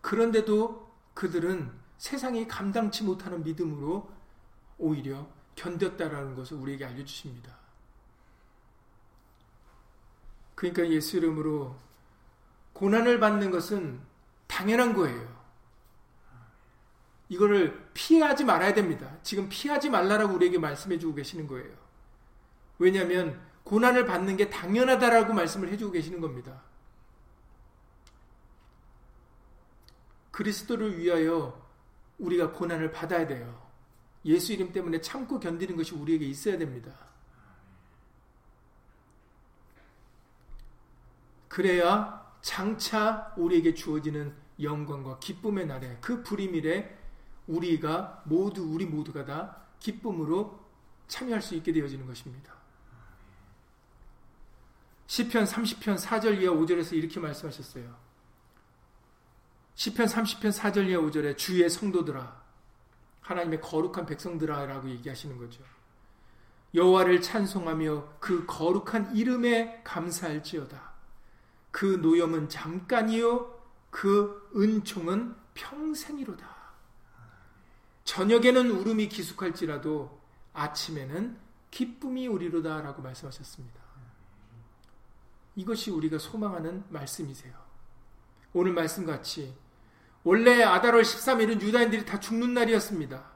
그런데도 0.00 0.92
그들은 1.14 1.72
세상이 1.98 2.48
감당치 2.48 3.04
못하는 3.04 3.42
믿음으로 3.44 4.10
오히려 4.78 5.28
견뎠다라는 5.54 6.34
것을 6.34 6.56
우리에게 6.56 6.84
알려주십니다. 6.84 7.56
그러니까 10.54 10.88
예수 10.90 11.16
이름으로 11.16 11.76
고난을 12.72 13.20
받는 13.20 13.50
것은 13.50 14.00
당연한 14.46 14.94
거예요. 14.94 15.42
이거를 17.28 17.90
피하지 17.94 18.44
말아야 18.44 18.74
됩니다. 18.74 19.16
지금 19.22 19.48
피하지 19.48 19.88
말라라고 19.88 20.34
우리에게 20.34 20.58
말씀해 20.58 20.98
주고 20.98 21.14
계시는 21.14 21.46
거예요. 21.46 21.74
왜냐하면 22.78 23.40
고난을 23.72 24.04
받는 24.04 24.36
게 24.36 24.50
당연하다라고 24.50 25.32
말씀을 25.32 25.70
해주고 25.70 25.92
계시는 25.92 26.20
겁니다. 26.20 26.60
그리스도를 30.30 30.98
위하여 30.98 31.66
우리가 32.18 32.52
고난을 32.52 32.92
받아야 32.92 33.26
돼요. 33.26 33.66
예수 34.26 34.52
이름 34.52 34.72
때문에 34.72 35.00
참고 35.00 35.40
견디는 35.40 35.76
것이 35.76 35.94
우리에게 35.94 36.26
있어야 36.26 36.58
됩니다. 36.58 36.92
그래야 41.48 42.30
장차 42.42 43.32
우리에게 43.38 43.72
주어지는 43.72 44.34
영광과 44.60 45.18
기쁨의 45.18 45.66
날에 45.66 45.96
그 46.02 46.22
불임일에 46.22 46.98
우리가 47.46 48.22
모두 48.26 48.64
우리 48.64 48.84
모두가 48.84 49.24
다 49.24 49.62
기쁨으로 49.80 50.60
참여할 51.08 51.40
수 51.40 51.54
있게 51.54 51.72
되어지는 51.72 52.04
것입니다. 52.06 52.61
시편 55.12 55.44
30편 55.44 55.98
4절 55.98 56.40
이하 56.40 56.54
5절에서 56.54 56.94
이렇게 56.94 57.20
말씀하셨어요. 57.20 57.84
시편 59.74 60.06
30편 60.06 60.50
4절 60.58 60.88
이하 60.88 61.02
5절에 61.02 61.36
주의 61.36 61.68
성도들아 61.68 62.42
하나님의 63.20 63.60
거룩한 63.60 64.06
백성들아라고 64.06 64.88
얘기하시는 64.88 65.36
거죠. 65.36 65.62
여호와를 66.72 67.20
찬송하며 67.20 68.20
그 68.20 68.46
거룩한 68.46 69.14
이름에 69.14 69.82
감사할지어다. 69.84 70.92
그 71.70 71.84
노염은 72.00 72.48
잠깐이요 72.48 73.60
그 73.90 74.50
은총은 74.56 75.36
평생이로다. 75.52 76.56
저녁에는 78.04 78.70
울음이 78.70 79.10
기숙할지라도 79.10 80.22
아침에는 80.54 81.36
기쁨이 81.70 82.28
오리로다라고 82.28 83.02
말씀하셨습니다. 83.02 83.81
이것이 85.56 85.90
우리가 85.90 86.18
소망하는 86.18 86.84
말씀이세요. 86.88 87.54
오늘 88.52 88.72
말씀 88.72 89.06
같이 89.06 89.54
원래 90.24 90.62
아달월 90.62 91.02
13일은 91.02 91.60
유다인들이 91.60 92.04
다 92.04 92.20
죽는 92.20 92.54
날이었습니다. 92.54 93.32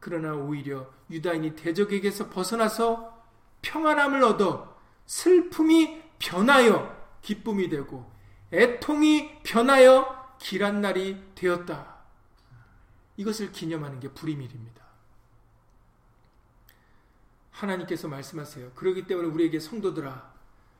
그러나 0.00 0.34
오히려 0.34 0.90
유다인이 1.10 1.56
대적에게서 1.56 2.30
벗어나서 2.30 3.16
평안함을 3.62 4.22
얻어 4.22 4.76
슬픔이 5.06 6.02
변하여 6.18 6.96
기쁨이 7.22 7.68
되고 7.68 8.10
애통이 8.52 9.42
변하여 9.42 10.36
길한 10.38 10.80
날이 10.80 11.22
되었다. 11.34 11.98
이것을 13.16 13.52
기념하는 13.52 13.98
게 14.00 14.08
불임일입니다. 14.08 14.86
하나님께서 17.50 18.06
말씀하세요. 18.06 18.72
그러기 18.74 19.06
때문에 19.06 19.28
우리에게 19.28 19.58
성도들아 19.58 20.37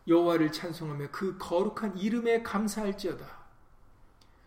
여호와를 0.09 0.51
찬송하며 0.51 1.09
그 1.13 1.37
거룩한 1.39 1.99
이름에 1.99 2.43
감사할지어다. 2.43 3.27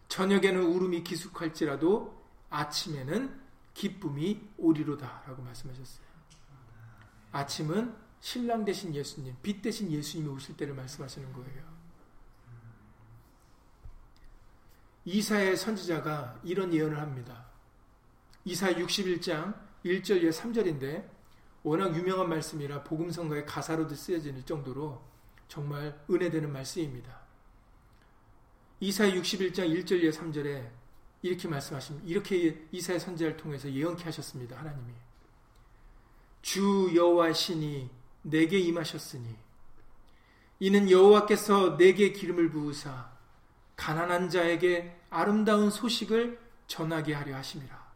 저녁에는 0.08 0.62
울음이 0.62 1.04
기숙할지라도 1.04 2.19
아침에는 2.50 3.39
기쁨이 3.74 4.41
오리로다라고 4.58 5.41
말씀하셨어요. 5.43 6.06
아침은 7.32 7.95
신랑 8.19 8.65
대신 8.65 8.93
예수님, 8.93 9.36
빛 9.41 9.62
대신 9.62 9.89
예수님이 9.89 10.30
오실 10.30 10.58
때를 10.58 10.74
말씀하시는 10.74 11.32
거예요. 11.32 11.71
이사의 15.06 15.58
선지자가 15.58 16.41
이런 16.43 16.74
예언을 16.74 17.00
합니다. 17.00 17.45
이사 18.45 18.71
61장 18.74 19.56
1절 19.86 20.21
예 20.24 20.30
3절인데 20.30 21.10
워낙 21.63 21.95
유명한 21.95 22.30
말씀이라 22.30 22.84
복음성가의 22.84 23.45
가사로도 23.45 23.95
쓰여질 23.95 24.45
정도로 24.45 25.11
정말 25.52 25.94
은혜되는 26.10 26.50
말씀입니다. 26.50 27.20
이사 28.80 29.04
61장 29.04 29.68
1절 29.68 30.02
예 30.02 30.10
3절에 30.10 30.70
이렇게 31.24 31.50
말씀하십니다. 31.50 32.08
이렇게 32.08 32.66
이사의 32.72 33.02
선지자를 33.02 33.36
통해서 33.36 33.70
예언케 33.70 34.02
하셨습니다. 34.06 34.58
하나님이 34.58 34.94
주 36.42 36.90
여호와 36.96 37.34
신이 37.34 37.90
내게 38.22 38.60
임하셨으니 38.60 39.36
이는 40.62 40.90
여호와께서 40.90 41.76
내게 41.76 42.14
기름을 42.14 42.50
부으사 42.50 43.12
가난한 43.76 44.30
자에게 44.30 45.02
아름다운 45.10 45.70
소식을 45.70 46.40
전하게 46.68 47.14
하려 47.14 47.36
하심이라. 47.36 47.92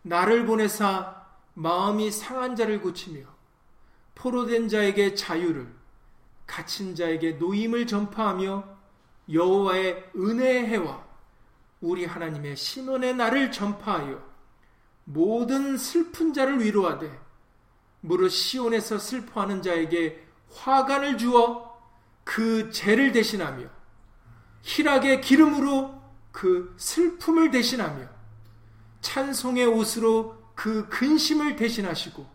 나를 0.00 0.46
보내사 0.46 1.26
마음이 1.52 2.10
상한 2.10 2.56
자를 2.56 2.80
고치며 2.80 3.26
포로된 4.14 4.70
자에게 4.70 5.14
자유를 5.14 5.83
갇힌 6.46 6.94
자에게 6.94 7.32
노임을 7.32 7.86
전파하며 7.86 8.64
여호와의 9.32 10.10
은혜의 10.16 10.66
해와 10.66 11.04
우리 11.80 12.04
하나님의 12.04 12.56
신원의 12.56 13.14
날을 13.16 13.52
전파하여 13.52 14.22
모든 15.04 15.76
슬픈 15.76 16.32
자를 16.32 16.60
위로하되 16.62 17.20
무릇 18.00 18.30
시온에서 18.30 18.98
슬퍼하는 18.98 19.62
자에게 19.62 20.26
화관을 20.52 21.18
주어 21.18 21.74
그 22.22 22.70
죄를 22.70 23.12
대신하며 23.12 23.66
희락의 24.62 25.20
기름으로 25.20 26.02
그 26.32 26.74
슬픔을 26.78 27.50
대신하며 27.50 28.08
찬송의 29.00 29.66
옷으로 29.66 30.42
그 30.54 30.88
근심을 30.88 31.56
대신하시고 31.56 32.33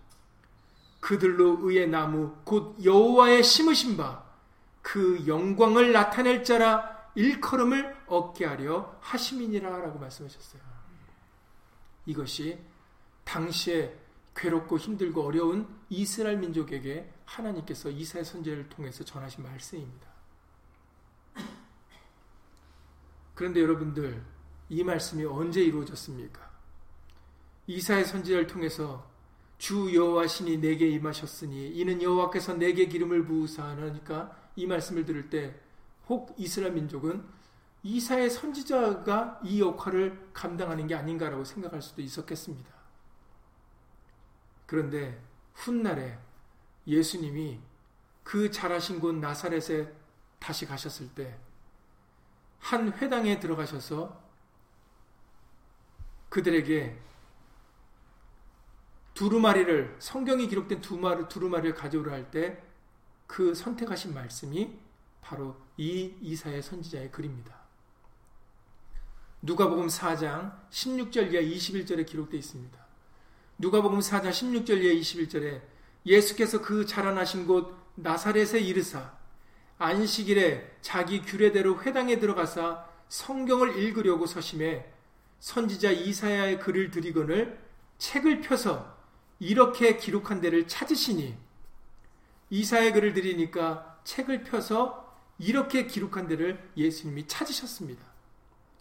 그들로 1.00 1.60
의의 1.62 1.88
나무 1.88 2.36
곧 2.44 2.78
여호와의 2.84 3.44
심으신 3.44 3.98
바 3.98 4.30
그 4.82 5.28
영광을 5.28 5.92
나타낼 5.92 6.44
자라 6.44 7.12
일컬음을 7.14 8.06
얻게 8.08 8.46
하려 8.46 8.98
하심이니라라고 9.02 10.00
말씀하셨어요. 10.00 10.62
이것이 12.06 12.60
당시에 13.24 13.96
괴롭고 14.36 14.80
힘들고 14.80 15.24
어려운 15.24 15.68
이스라엘 15.90 16.38
민족에게 16.38 17.12
하나님께서 17.26 17.90
이사의 17.92 18.26
선제를 18.26 18.70
통해서 18.70 19.04
전하신 19.04 19.44
말씀입니다. 19.44 20.08
그런데 23.36 23.62
여러분들 23.62 24.24
이 24.70 24.84
말씀이 24.84 25.24
언제 25.26 25.62
이루어졌습니까? 25.62 26.50
이사의 27.68 28.06
선지자를 28.06 28.48
통해서 28.48 29.08
주 29.60 29.94
여호와 29.94 30.26
신이 30.26 30.58
내게 30.58 30.90
임하셨으니 30.90 31.70
이는 31.70 32.02
여호와께서 32.02 32.56
내게 32.56 32.88
기름을 32.88 33.26
부으사 33.26 33.64
하니까 33.64 34.36
이 34.56 34.66
말씀을 34.66 35.06
들을 35.06 35.30
때 35.30 35.56
혹 36.08 36.34
이스라엘 36.40 36.74
민족은 36.74 37.24
이사의 37.84 38.32
선지자가 38.32 39.42
이 39.44 39.62
역할을 39.62 40.30
감당하는 40.34 40.88
게 40.88 40.96
아닌가라고 40.96 41.44
생각할 41.44 41.84
수도 41.84 42.02
있었겠습니다. 42.02 42.68
그런데 44.66 45.22
훗날에 45.54 46.18
예수님이 46.88 47.60
그 48.24 48.50
잘하신 48.50 49.00
곳 49.00 49.14
나사렛에 49.14 49.94
다시 50.40 50.66
가셨을 50.66 51.10
때 51.10 51.38
한 52.60 52.92
회당에 52.94 53.40
들어가셔서 53.40 54.22
그들에게 56.30 56.98
두루마리를 59.20 59.98
성경이 60.00 60.48
기록된 60.48 60.80
두마리, 60.80 61.28
두루마리를 61.28 61.76
가져오라 61.76 62.14
할때 62.14 62.64
그 63.28 63.54
선택하신 63.54 64.14
말씀이 64.14 64.80
바로 65.20 65.58
이 65.76 66.14
이사의 66.22 66.64
선지자의 66.64 67.12
글입니다. 67.12 67.54
누가복음 69.42 69.88
4장 69.88 70.54
16절 70.70 71.34
이하 71.34 71.42
21절에 71.42 72.06
기록되어 72.06 72.40
있습니다. 72.40 72.80
누가복음 73.58 74.00
4장 74.00 74.30
16절 74.30 74.82
이하 74.84 74.94
21절에 74.94 75.64
예수께서 76.06 76.62
그 76.62 76.86
자라나신 76.86 77.46
곳 77.46 77.76
나사렛에 77.96 78.62
이르사 78.62 79.18
안식일에 79.80 80.78
자기 80.80 81.22
규례대로 81.24 81.82
회당에 81.82 82.20
들어가사 82.20 82.86
성경을 83.10 83.80
읽으려고 83.80 84.26
서심해 84.26 84.86
선지자 85.42 85.92
이사야의 85.92 86.62
글을 86.62 86.92
드리거늘 86.92 87.60
책을 87.98 88.40
펴서 88.40 88.99
이렇게 89.40 89.98
기록한 89.98 90.42
데를 90.42 90.68
찾으시니 90.68 91.36
이사의 92.50 92.94
글을 92.94 93.14
드리니까 93.14 94.02
책을 94.04 94.44
펴서 94.44 95.18
이렇게 95.38 95.88
기록한 95.88 96.28
데를 96.28 96.72
예수님이 96.76 97.28
찾으셨습니다. 97.28 98.04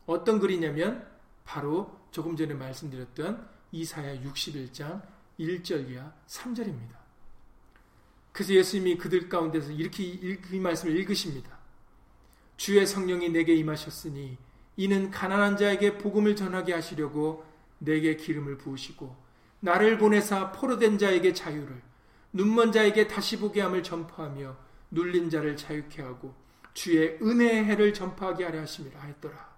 어떤 0.06 0.40
글이냐면 0.40 1.06
바로 1.44 1.98
조금 2.10 2.36
전에 2.36 2.54
말씀드렸던 2.54 3.48
이사야 3.70 4.22
61장 4.22 5.02
1절 5.38 5.90
이하 5.90 6.12
3절입니다. 6.26 6.96
그래서 8.32 8.54
예수님이 8.54 8.96
그들 8.98 9.28
가운데서 9.28 9.72
이렇게 9.72 10.04
이 10.04 10.58
말씀을 10.58 10.96
읽으십니다. 10.96 11.58
주의 12.56 12.84
성령이 12.86 13.28
내게 13.30 13.54
임하셨으니 13.54 14.36
이는 14.76 15.10
가난한 15.10 15.56
자에게 15.56 15.98
복음을 15.98 16.34
전하게 16.34 16.72
하시려고 16.72 17.44
내게 17.78 18.16
기름을 18.16 18.58
부으시고 18.58 19.27
나를 19.60 19.98
보내사 19.98 20.52
포로된 20.52 20.98
자에게 20.98 21.32
자유를 21.32 21.80
눈먼 22.32 22.72
자에게 22.72 23.08
다시 23.08 23.38
보게 23.38 23.60
함을 23.60 23.82
전파하며 23.82 24.56
눌린 24.90 25.30
자를 25.30 25.56
자유케 25.56 26.02
하고 26.02 26.34
주의 26.74 27.18
은혜의 27.20 27.64
해를 27.64 27.92
전파하게 27.92 28.44
하려 28.44 28.60
하심이라 28.60 29.00
했더라. 29.00 29.48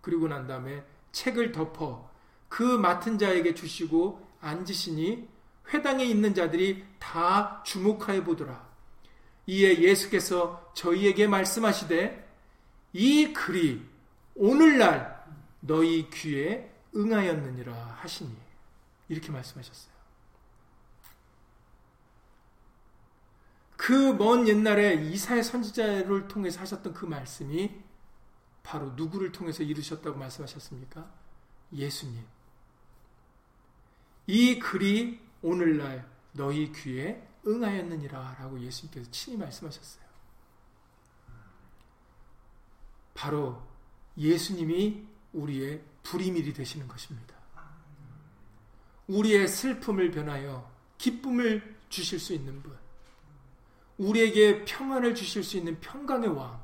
그리고 0.00 0.28
난 0.28 0.46
다음에 0.46 0.84
책을 1.12 1.52
덮어 1.52 2.10
그 2.48 2.62
맡은 2.62 3.18
자에게 3.18 3.54
주시고 3.54 4.24
앉으시니 4.40 5.28
회당에 5.72 6.04
있는 6.04 6.34
자들이 6.34 6.84
다 6.98 7.62
주목하여 7.64 8.22
보더라. 8.22 8.64
이에 9.46 9.80
예수께서 9.80 10.70
저희에게 10.74 11.26
말씀하시되 11.26 12.24
이 12.92 13.32
글이 13.32 13.82
오늘날 14.36 15.24
너희 15.60 16.08
귀에 16.10 16.70
응하였느니라 16.94 17.98
하시니 18.00 18.43
이렇게 19.08 19.30
말씀하셨어요. 19.30 19.94
그 23.76 24.14
먼 24.16 24.48
옛날에 24.48 24.94
이사의 24.94 25.44
선지자를 25.44 26.28
통해서 26.28 26.60
하셨던 26.60 26.94
그 26.94 27.04
말씀이 27.04 27.70
바로 28.62 28.90
누구를 28.92 29.30
통해서 29.30 29.62
이루셨다고 29.62 30.18
말씀하셨습니까? 30.18 31.10
예수님. 31.72 32.24
이 34.26 34.58
글이 34.58 35.20
오늘날 35.42 36.08
너희 36.32 36.72
귀에 36.72 37.28
응하였느니라 37.46 38.36
라고 38.38 38.58
예수님께서 38.58 39.10
친히 39.10 39.36
말씀하셨어요. 39.36 40.04
바로 43.12 43.62
예수님이 44.16 45.06
우리의 45.34 45.84
불이밀이 46.04 46.54
되시는 46.54 46.88
것입니다. 46.88 47.34
우리의 49.08 49.48
슬픔을 49.48 50.10
변하여 50.10 50.70
기쁨을 50.98 51.76
주실 51.88 52.18
수 52.18 52.32
있는 52.32 52.62
분. 52.62 52.76
우리에게 53.98 54.64
평안을 54.64 55.14
주실 55.14 55.44
수 55.44 55.56
있는 55.56 55.78
평강의 55.80 56.28
왕. 56.30 56.62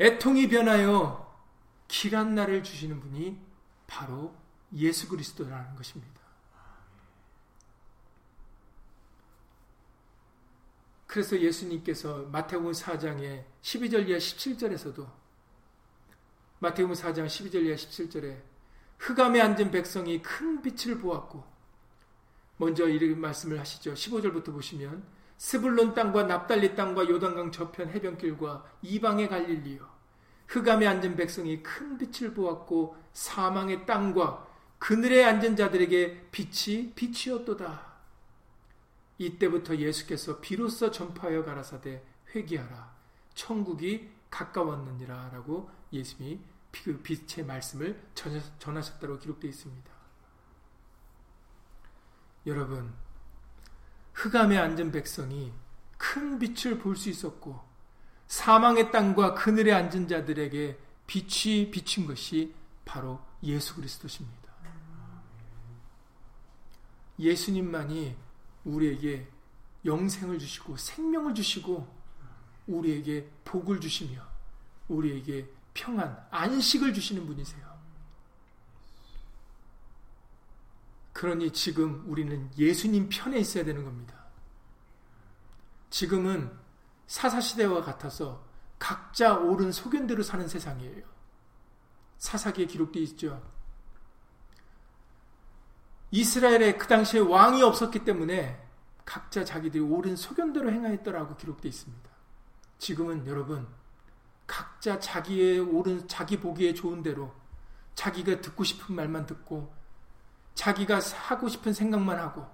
애통이 0.00 0.48
변하여 0.48 1.22
길한 1.88 2.34
날을 2.34 2.62
주시는 2.64 3.00
분이 3.00 3.38
바로 3.86 4.34
예수 4.74 5.08
그리스도라는 5.08 5.76
것입니다. 5.76 6.20
그래서 11.06 11.38
예수님께서 11.38 12.22
마태복음 12.32 12.72
4장의 12.72 13.44
12절 13.60 14.08
이하 14.08 14.18
17절에서도 14.18 15.21
마태복음 16.62 16.94
4장 16.94 17.26
12절 17.26 17.64
이하 17.64 17.74
17절에 17.74 18.36
흑암에 19.00 19.40
앉은 19.40 19.72
백성이 19.72 20.22
큰 20.22 20.62
빛을 20.62 20.96
보았고 21.00 21.42
먼저 22.56 22.86
이렇게 22.86 23.16
말씀을 23.16 23.58
하시죠. 23.58 23.94
15절부터 23.94 24.52
보시면 24.52 25.02
스불론 25.38 25.92
땅과 25.92 26.22
납달리 26.22 26.76
땅과 26.76 27.08
요단강 27.08 27.50
저편 27.50 27.88
해변길과 27.90 28.64
이방의 28.82 29.28
갈릴리요 29.28 29.90
흑암에 30.46 30.86
앉은 30.86 31.16
백성이 31.16 31.64
큰 31.64 31.98
빛을 31.98 32.32
보았고 32.32 32.96
사망의 33.12 33.84
땅과 33.84 34.46
그늘에 34.78 35.24
앉은 35.24 35.56
자들에게 35.56 36.28
빛이 36.30 36.92
빛이었도다. 36.94 37.92
이때부터 39.18 39.76
예수께서 39.76 40.40
비로소 40.40 40.92
전파하여 40.92 41.42
가라사대 41.42 42.02
회개하라. 42.32 42.94
천국이 43.34 44.10
가까웠느니라 44.30 45.30
라고 45.32 45.68
예수님이 45.92 46.51
그 46.72 47.00
빛의 47.02 47.46
말씀을 47.46 48.00
전하셨다고 48.58 49.18
기록되어 49.18 49.50
있습니다. 49.50 49.92
여러분, 52.46 52.92
흑암에 54.14 54.58
앉은 54.58 54.90
백성이 54.90 55.52
큰 55.96 56.38
빛을 56.38 56.78
볼 56.78 56.96
수 56.96 57.08
있었고 57.08 57.60
사망의 58.26 58.90
땅과 58.90 59.34
그늘에 59.34 59.72
앉은 59.72 60.08
자들에게 60.08 60.78
빛이 61.06 61.70
비친 61.70 62.06
것이 62.06 62.54
바로 62.84 63.20
예수 63.42 63.76
그리스도십니다. 63.76 64.52
예수님만이 67.18 68.16
우리에게 68.64 69.28
영생을 69.84 70.38
주시고 70.38 70.76
생명을 70.76 71.34
주시고 71.34 71.86
우리에게 72.66 73.30
복을 73.44 73.80
주시며 73.80 74.26
우리에게 74.88 75.48
평안, 75.74 76.24
안식을 76.30 76.92
주시는 76.92 77.26
분이세요. 77.26 77.72
그러니 81.12 81.52
지금 81.52 82.02
우리는 82.06 82.50
예수님 82.56 83.08
편에 83.08 83.38
있어야 83.38 83.64
되는 83.64 83.84
겁니다. 83.84 84.14
지금은 85.90 86.50
사사시대와 87.06 87.82
같아서 87.82 88.44
각자 88.78 89.34
옳은 89.34 89.72
소견대로 89.72 90.22
사는 90.22 90.48
세상이에요. 90.48 91.06
사사기에 92.18 92.66
기록되어 92.66 93.02
있죠. 93.02 93.42
이스라엘에 96.10 96.76
그 96.76 96.86
당시에 96.86 97.20
왕이 97.20 97.62
없었기 97.62 98.04
때문에 98.04 98.60
각자 99.04 99.44
자기들이 99.44 99.82
옳은 99.82 100.16
소견대로 100.16 100.70
행하였더라고 100.70 101.36
기록되어 101.36 101.68
있습니다. 101.68 102.10
지금은 102.78 103.26
여러분 103.26 103.68
각자 104.46 104.98
자기의 104.98 105.60
옳은 105.60 106.08
자기 106.08 106.38
보기에 106.38 106.74
좋은 106.74 107.02
대로 107.02 107.32
자기가 107.94 108.40
듣고 108.40 108.64
싶은 108.64 108.94
말만 108.94 109.26
듣고 109.26 109.72
자기가 110.54 111.00
하고 111.28 111.48
싶은 111.48 111.72
생각만 111.72 112.18
하고 112.18 112.46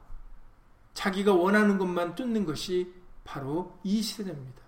자기가 0.95 1.33
원하는 1.33 1.79
것만 1.79 2.17
쫓는 2.17 2.45
것이 2.45 2.93
바로 3.25 3.79
이 3.85 4.03
세대입니다. 4.03 4.63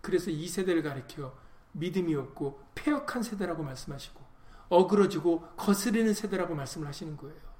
그래서 0.00 0.30
이 0.30 0.48
세대를 0.48 0.82
가리켜 0.82 1.36
믿음이 1.72 2.14
없고 2.14 2.64
폐역한 2.74 3.22
세대라고 3.22 3.62
말씀하시고 3.62 4.20
어그러지고 4.68 5.48
거스르는 5.56 6.14
세대라고 6.14 6.54
말씀을 6.54 6.86
하시는 6.86 7.16
거예요. 7.16 7.50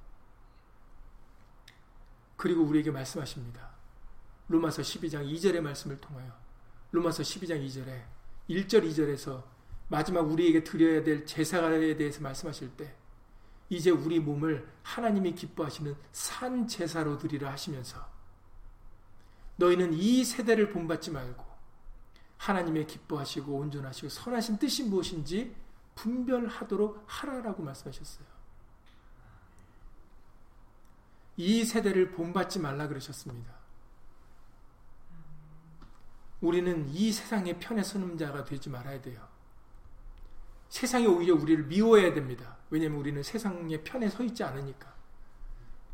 그리고 2.35 2.63
우리에게 2.63 2.89
말씀하십니다. 2.91 3.69
로마서 4.47 4.81
12장 4.81 5.31
2절의 5.31 5.61
말씀을 5.61 6.01
통하여 6.01 6.31
로마서 6.91 7.23
12장 7.23 7.65
2절에 7.65 8.03
1절 8.51 8.89
2절에서 8.89 9.43
마지막 9.87 10.21
우리에게 10.21 10.63
드려야 10.63 11.03
될 11.03 11.25
제사에 11.25 11.95
대해서 11.95 12.21
말씀하실 12.21 12.75
때 12.77 12.95
이제 13.69 13.89
우리 13.89 14.19
몸을 14.19 14.67
하나님이 14.83 15.33
기뻐하시는 15.33 15.95
산 16.11 16.67
제사로 16.67 17.17
드리라 17.17 17.51
하시면서 17.51 18.05
너희는 19.55 19.93
이 19.93 20.23
세대를 20.25 20.71
본받지 20.71 21.11
말고 21.11 21.45
하나님의 22.37 22.87
기뻐하시고 22.87 23.53
온전하시고 23.53 24.09
선하신 24.09 24.57
뜻이 24.57 24.83
무엇인지 24.83 25.55
분별하도록 25.95 27.03
하라라고 27.05 27.63
말씀하셨어요. 27.63 28.25
이 31.37 31.63
세대를 31.63 32.11
본받지 32.11 32.59
말라 32.59 32.87
그러셨습니다. 32.87 33.60
우리는 36.41 36.89
이 36.89 37.11
세상의 37.11 37.59
편에 37.59 37.83
서는 37.83 38.17
자가 38.17 38.43
되지 38.43 38.69
말아야 38.69 38.99
돼요. 39.01 39.25
세상이 40.69 41.05
오히려 41.05 41.35
우리를 41.35 41.65
미워해야 41.65 42.13
됩니다. 42.13 42.57
왜냐하면 42.69 42.99
우리는 42.99 43.21
세상의 43.21 43.83
편에 43.83 44.09
서 44.09 44.23
있지 44.23 44.43
않으니까. 44.43 44.91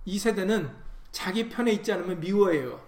이 0.06 0.18
세대는 0.18 0.74
자기 1.12 1.50
편에 1.50 1.74
있지 1.74 1.92
않으면 1.92 2.20
미워해요. 2.20 2.82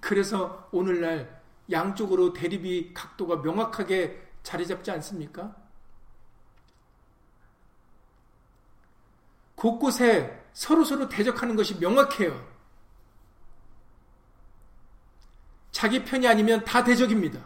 그래서 0.00 0.68
오늘날 0.72 1.42
양쪽으로 1.70 2.32
대립이 2.32 2.94
각도가 2.94 3.36
명확하게 3.36 4.26
자리 4.42 4.66
잡지 4.66 4.90
않습니까? 4.92 5.54
곳곳에 9.56 10.44
서로서로 10.52 11.08
대적하는 11.08 11.56
것이 11.56 11.78
명확해요. 11.78 12.57
자기 15.78 16.04
편이 16.04 16.26
아니면 16.26 16.64
다 16.64 16.82
대적입니다. 16.82 17.40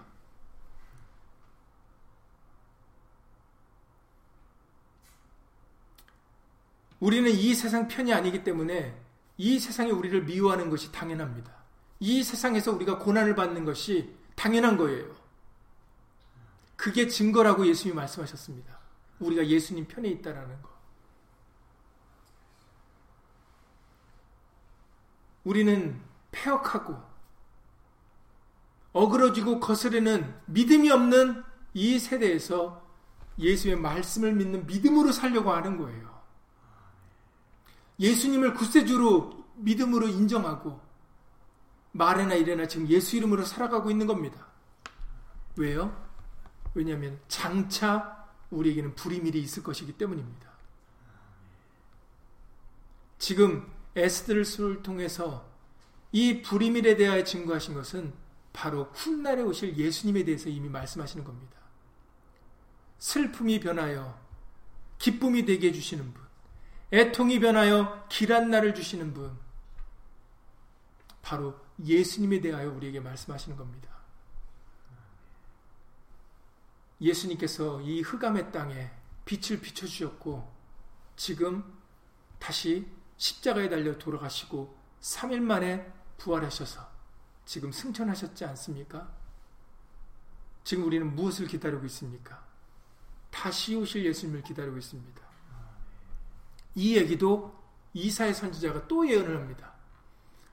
우리는 6.98 7.30
이 7.30 7.54
세상 7.54 7.88
편이 7.88 8.10
아니기 8.14 8.42
때문에 8.42 8.98
이 9.36 9.58
세상이 9.58 9.90
우리를 9.90 10.22
미워하는 10.24 10.70
것이 10.70 10.90
당연합니다. 10.90 11.52
이 12.00 12.22
세상에서 12.22 12.72
우리가 12.72 13.00
고난을 13.00 13.34
받는 13.34 13.66
것이 13.66 14.16
당연한 14.34 14.78
거예요. 14.78 15.14
그게 16.76 17.08
증거라고 17.08 17.66
예수님이 17.66 17.96
말씀하셨습니다. 17.96 18.78
우리가 19.20 19.46
예수님 19.46 19.86
편에 19.88 20.08
있다라는 20.08 20.62
거. 20.62 20.70
우리는 25.44 26.00
폐역하고 26.30 27.11
어그러지고 28.92 29.60
거스르는 29.60 30.34
믿음이 30.46 30.90
없는 30.90 31.42
이 31.74 31.98
세대에서 31.98 32.82
예수의 33.38 33.76
말씀을 33.76 34.32
믿는 34.34 34.66
믿음으로 34.66 35.12
살려고 35.12 35.52
하는 35.52 35.78
거예요. 35.78 36.12
예수님을 37.98 38.54
구세주로 38.54 39.44
믿음으로 39.56 40.08
인정하고 40.08 40.80
말에나 41.92 42.34
이래나 42.34 42.66
지금 42.66 42.88
예수 42.88 43.16
이름으로 43.16 43.44
살아가고 43.44 43.90
있는 43.90 44.06
겁니다. 44.06 44.46
왜요? 45.56 45.94
왜냐하면 46.74 47.18
장차 47.28 48.26
우리에게는 48.50 48.94
불이밀이 48.94 49.38
있을 49.38 49.62
것이기 49.62 49.92
때문입니다. 49.92 50.50
지금 53.18 53.70
에스드를 53.94 54.82
통해서 54.82 55.46
이 56.10 56.42
불이밀에 56.42 56.96
대하여 56.96 57.24
증거하신 57.24 57.74
것은 57.74 58.12
바로 58.52 58.84
훗날에 58.92 59.42
오실 59.42 59.76
예수님에 59.76 60.24
대해서 60.24 60.48
이미 60.48 60.68
말씀하시는 60.68 61.24
겁니다. 61.24 61.56
슬픔이 62.98 63.58
변하여 63.60 64.20
기쁨이 64.98 65.44
되게 65.44 65.68
해주시는 65.68 66.12
분, 66.12 66.22
애통이 66.92 67.40
변하여 67.40 68.06
길한 68.08 68.50
날을 68.50 68.74
주시는 68.74 69.14
분, 69.14 69.36
바로 71.22 71.58
예수님에 71.84 72.40
대하여 72.40 72.70
우리에게 72.70 73.00
말씀하시는 73.00 73.56
겁니다. 73.56 73.90
예수님께서 77.00 77.80
이 77.80 78.02
흑암의 78.02 78.52
땅에 78.52 78.90
빛을 79.24 79.60
비춰주셨고, 79.60 80.52
지금 81.16 81.64
다시 82.38 82.86
십자가에 83.16 83.68
달려 83.68 83.98
돌아가시고, 83.98 84.78
3일 85.00 85.40
만에 85.40 85.92
부활하셔서 86.18 86.91
지금 87.44 87.72
승천하셨지 87.72 88.44
않습니까? 88.44 89.10
지금 90.64 90.84
우리는 90.84 91.14
무엇을 91.14 91.46
기다리고 91.46 91.84
있습니까? 91.86 92.42
다시 93.30 93.74
오실 93.74 94.04
예수님을 94.04 94.42
기다리고 94.42 94.76
있습니다. 94.78 95.22
이 96.74 96.96
얘기도 96.96 97.54
이사의 97.94 98.34
선지자가 98.34 98.86
또 98.86 99.08
예언을 99.08 99.36
합니다. 99.36 99.72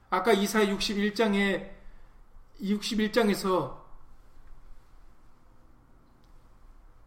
아까 0.09 0.33
이사 0.33 0.65
61장에 0.65 1.71
61장에서 2.61 3.79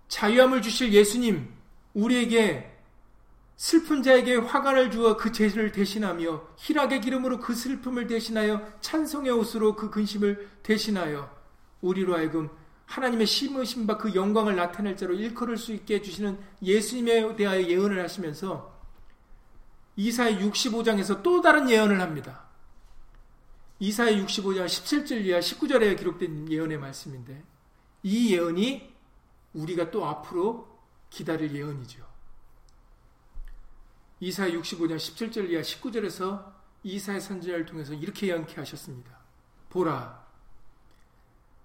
자유함을 0.09 0.63
주실 0.63 0.93
예수님 0.93 1.53
우리에게 1.95 2.72
슬픈 3.63 4.03
자에게 4.03 4.39
화관을 4.39 4.91
주어 4.91 5.17
그 5.17 5.31
죄를 5.31 5.71
대신하며 5.71 6.49
희락의 6.57 7.01
기름으로 7.01 7.39
그 7.39 7.55
슬픔을 7.55 8.09
대신하여 8.09 8.61
찬송의 8.81 9.31
옷으로 9.31 9.77
그 9.77 9.89
근심을 9.89 10.51
대신하여 10.65 11.33
우리로 11.81 12.17
하여금 12.17 12.51
하나님의 12.87 13.25
심으신 13.25 13.87
바 13.87 13.99
그 13.99 14.17
영광을 14.17 14.57
나타낼 14.57 14.97
자로 14.97 15.15
일컬을 15.15 15.57
수 15.57 15.73
있게 15.73 15.95
해주시는 15.95 16.41
예수님에 16.61 17.37
대하여 17.37 17.63
예언을 17.63 18.03
하시면서 18.03 18.77
이사의 19.95 20.39
65장에서 20.39 21.23
또 21.23 21.41
다른 21.41 21.71
예언을 21.71 22.01
합니다. 22.01 22.49
이사의 23.79 24.25
65장 24.25 24.67
17절 24.67 25.25
이하 25.25 25.39
19절에 25.39 25.97
기록된 25.97 26.51
예언의 26.51 26.79
말씀인데 26.79 27.45
이 28.03 28.35
예언이 28.35 28.93
우리가 29.53 29.93
또 29.93 30.05
앞으로 30.05 30.67
기다릴 31.11 31.55
예언이죠. 31.55 32.12
이사 34.23 34.47
65장 34.47 34.95
17절 34.95 35.51
이하 35.51 35.63
19절에서 35.63 36.53
이사의 36.85 37.21
선지자를 37.21 37.67
통해서 37.67 37.93
이렇게 37.93 38.29
예언케 38.29 38.55
하셨습니다. 38.55 39.19
보라, 39.69 40.25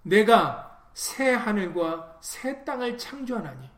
내가 0.02 0.90
새 0.96 1.34
하늘과 1.34 2.18
새 2.20 2.66
땅을 2.66 2.98
창조하나니 2.98 3.70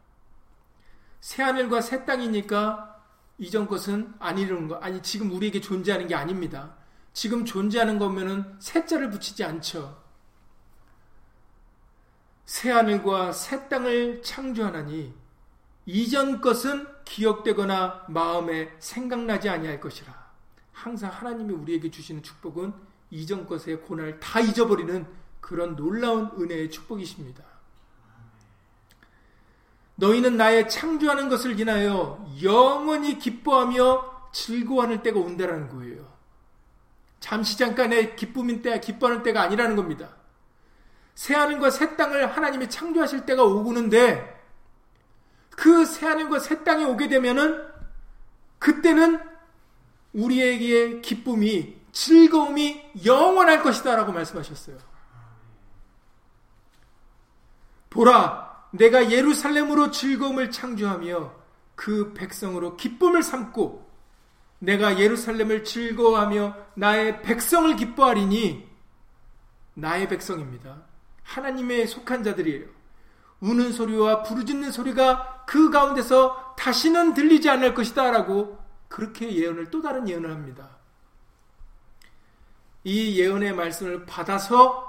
새 1.20 1.44
하늘과 1.44 1.82
새 1.82 2.06
땅이니까 2.06 3.04
이전 3.38 3.68
것은 3.68 4.14
아니는 4.18 4.70
거 4.70 4.76
아니 4.76 5.04
지금 5.04 5.30
우리에게 5.34 5.60
존재하는 5.60 6.08
게 6.08 6.16
아닙니다. 6.16 6.78
지금 7.12 7.44
존재하는 7.44 8.00
거면은 8.00 8.56
새자를 8.60 9.10
붙이지 9.10 9.44
않죠. 9.44 10.02
새 12.46 12.72
하늘과 12.72 13.34
새 13.34 13.68
땅을 13.68 14.22
창조하나니 14.22 15.14
이전 15.86 16.40
것은 16.40 16.88
기억되거나 17.10 18.06
마음에 18.08 18.72
생각나지 18.78 19.50
아니할 19.50 19.80
것이라. 19.80 20.14
항상 20.72 21.10
하나님이 21.12 21.54
우리에게 21.54 21.90
주시는 21.90 22.22
축복은 22.22 22.72
이전 23.10 23.48
것의 23.48 23.82
고난을 23.82 24.20
다 24.20 24.40
잊어버리는 24.40 25.08
그런 25.42 25.76
놀라운 25.76 26.30
은혜의 26.40 26.70
축복이십니다. 26.70 27.44
너희는 29.96 30.38
나의 30.38 30.70
창조하는 30.70 31.30
것을 31.30 31.60
인하여 31.60 32.24
영원히 32.44 33.18
기뻐하며 33.18 34.30
즐거워하는 34.32 35.02
때가 35.02 35.20
온다라는 35.20 35.68
거예요. 35.70 36.08
잠시 37.20 37.58
잠깐의 37.58 38.16
기쁨인 38.16 38.62
때, 38.62 38.80
기뻐하는 38.80 39.24
때가 39.24 39.42
아니라는 39.42 39.76
겁니다. 39.76 40.16
새 41.16 41.34
하늘과 41.34 41.72
새 41.72 41.98
땅을 41.98 42.34
하나님이 42.38 42.70
창조하실 42.70 43.26
때가 43.26 43.44
오고는데 43.44 44.39
그 45.60 45.84
새 45.84 46.06
하늘과 46.06 46.40
새 46.40 46.64
땅에 46.64 46.86
오게 46.86 47.10
되면은 47.10 47.68
그때는 48.60 49.20
우리에게 50.14 51.02
기쁨이 51.02 51.78
즐거움이 51.92 52.92
영원할 53.06 53.62
것이다라고 53.62 54.14
말씀하셨어요. 54.14 54.78
보라, 57.90 58.68
내가 58.72 59.12
예루살렘으로 59.12 59.92
즐거움을 59.92 60.50
창조하며 60.50 61.34
그 61.76 62.14
백성으로 62.14 62.78
기쁨을 62.78 63.22
삼고 63.22 63.86
내가 64.60 64.98
예루살렘을 64.98 65.66
즐거워하며 65.66 66.56
나의 66.76 67.22
백성을 67.22 67.76
기뻐하리니 67.76 68.66
나의 69.74 70.08
백성입니다. 70.08 70.84
하나님의 71.24 71.88
속한 71.88 72.24
자들이에요. 72.24 72.79
우는 73.42 73.72
소리와 73.72 74.24
부르짖는 74.24 74.72
소리가 74.72 75.46
그 75.46 75.70
가운데서 75.70 76.56
다시는 76.58 77.14
들리지 77.14 77.50
않을 77.50 77.74
것이다 77.74 78.12
라고 78.12 78.60
그렇게 78.88 79.34
예언을 79.34 79.70
또 79.72 79.82
다른 79.82 80.08
예언을 80.08 80.32
합니다. 80.32 80.78
이 82.84 83.20
예언의 83.20 83.54
말씀을 83.54 84.06
받아서 84.06 84.86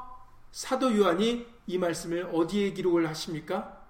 사도 0.53 0.97
요한이 0.97 1.47
이 1.67 1.79
말씀을 1.79 2.31
어디에 2.33 2.73
기록을 2.73 3.09
하십니까? 3.09 3.81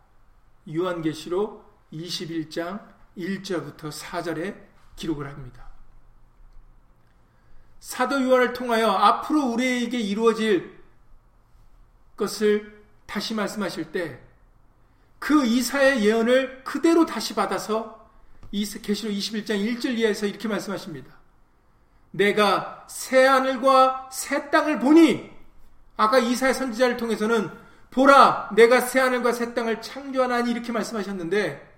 요한계시록 0.72 1.88
21장 1.92 2.86
1절부터 3.16 3.90
4절에 3.90 4.56
기록을 4.96 5.26
합니다. 5.26 5.68
사도 7.78 8.22
요한을 8.22 8.52
통하여 8.52 8.90
앞으로 8.90 9.46
우리에게 9.46 9.98
이루어질 9.98 10.78
것을 12.16 12.84
다시 13.06 13.34
말씀하실 13.34 13.92
때 13.92 14.20
그 15.20 15.44
이사의 15.44 16.04
예언을 16.04 16.64
그대로 16.64 17.06
다시 17.06 17.34
받아서 17.34 18.08
계시록 18.50 19.14
21장 19.14 19.50
1절 19.50 19.96
이하에서 19.96 20.26
이렇게 20.26 20.48
말씀하십니다. 20.48 21.20
내가 22.10 22.84
새 22.88 23.24
하늘과 23.26 24.08
새 24.10 24.50
땅을 24.50 24.80
보니 24.80 25.30
아까 25.96 26.18
이사의 26.18 26.54
선지자를 26.54 26.96
통해서는 26.96 27.50
보라 27.90 28.50
내가 28.56 28.80
새 28.80 28.98
하늘과 28.98 29.32
새 29.32 29.54
땅을 29.54 29.82
창조하나니 29.82 30.50
이렇게 30.50 30.72
말씀하셨는데 30.72 31.68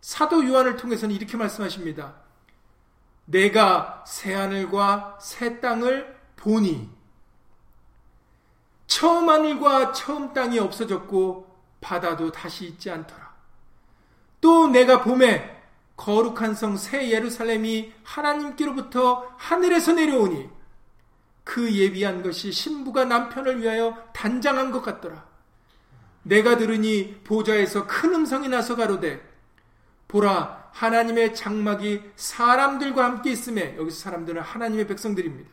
사도 0.00 0.46
요한을 0.46 0.76
통해서는 0.76 1.14
이렇게 1.14 1.36
말씀하십니다. 1.36 2.14
내가 3.24 4.04
새 4.06 4.32
하늘과 4.34 5.18
새 5.20 5.60
땅을 5.60 6.16
보니 6.36 6.88
처음 8.86 9.28
하늘과 9.28 9.92
처음 9.92 10.32
땅이 10.32 10.58
없어졌고 10.60 11.47
바다도 11.80 12.32
다시 12.32 12.66
있지 12.66 12.90
않더라. 12.90 13.28
또 14.40 14.68
내가 14.68 15.02
봄에 15.02 15.56
거룩한 15.96 16.54
성 16.54 16.76
새 16.76 17.10
예루살렘이 17.10 17.92
하나님께로부터 18.04 19.34
하늘에서 19.36 19.92
내려오니 19.94 20.48
그 21.44 21.72
예비한 21.72 22.22
것이 22.22 22.52
신부가 22.52 23.04
남편을 23.04 23.60
위하여 23.62 23.96
단장한 24.12 24.70
것 24.70 24.82
같더라. 24.82 25.26
내가 26.22 26.56
들으니 26.56 27.20
보좌에서 27.24 27.86
큰 27.86 28.14
음성이 28.14 28.48
나서 28.48 28.76
가로되 28.76 29.26
보라 30.08 30.70
하나님의 30.72 31.34
장막이 31.34 32.02
사람들과 32.16 33.04
함께 33.04 33.30
있음에 33.30 33.76
여기서 33.76 33.98
사람들은 33.98 34.42
하나님의 34.42 34.86
백성들입니다. 34.86 35.50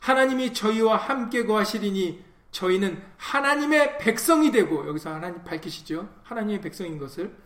하나님이 0.00 0.52
저희와 0.52 0.96
함께 0.96 1.44
거하시리니 1.44 2.24
저희는 2.50 3.02
하나님의 3.16 3.98
백성이 3.98 4.50
되고 4.50 4.86
여기서 4.88 5.14
하나님 5.14 5.44
밝히시죠. 5.44 6.08
하나님의 6.22 6.60
백성인 6.60 6.98
것을 6.98 7.36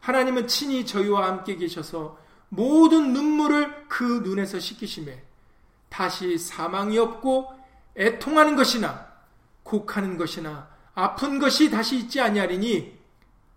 하나님은 0.00 0.46
친히 0.46 0.86
저희와 0.86 1.26
함께 1.26 1.56
계셔서 1.56 2.18
모든 2.48 3.12
눈물을 3.12 3.88
그 3.88 4.20
눈에서 4.24 4.60
씻기심에 4.60 5.24
다시 5.88 6.38
사망이 6.38 6.98
없고 6.98 7.52
애통하는 7.96 8.56
것이나 8.56 9.12
곡하는 9.62 10.16
것이나 10.18 10.68
아픈 10.94 11.38
것이 11.38 11.70
다시 11.70 11.96
있지 11.98 12.20
아니하리니 12.20 12.98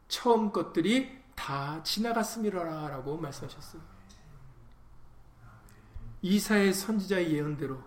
처음 0.08 0.52
것들이 0.52 1.18
다 1.36 1.82
지나갔음이라라고 1.84 3.18
말씀하셨어요. 3.18 3.82
이사의 6.22 6.74
선지자의 6.74 7.34
예언대로 7.34 7.82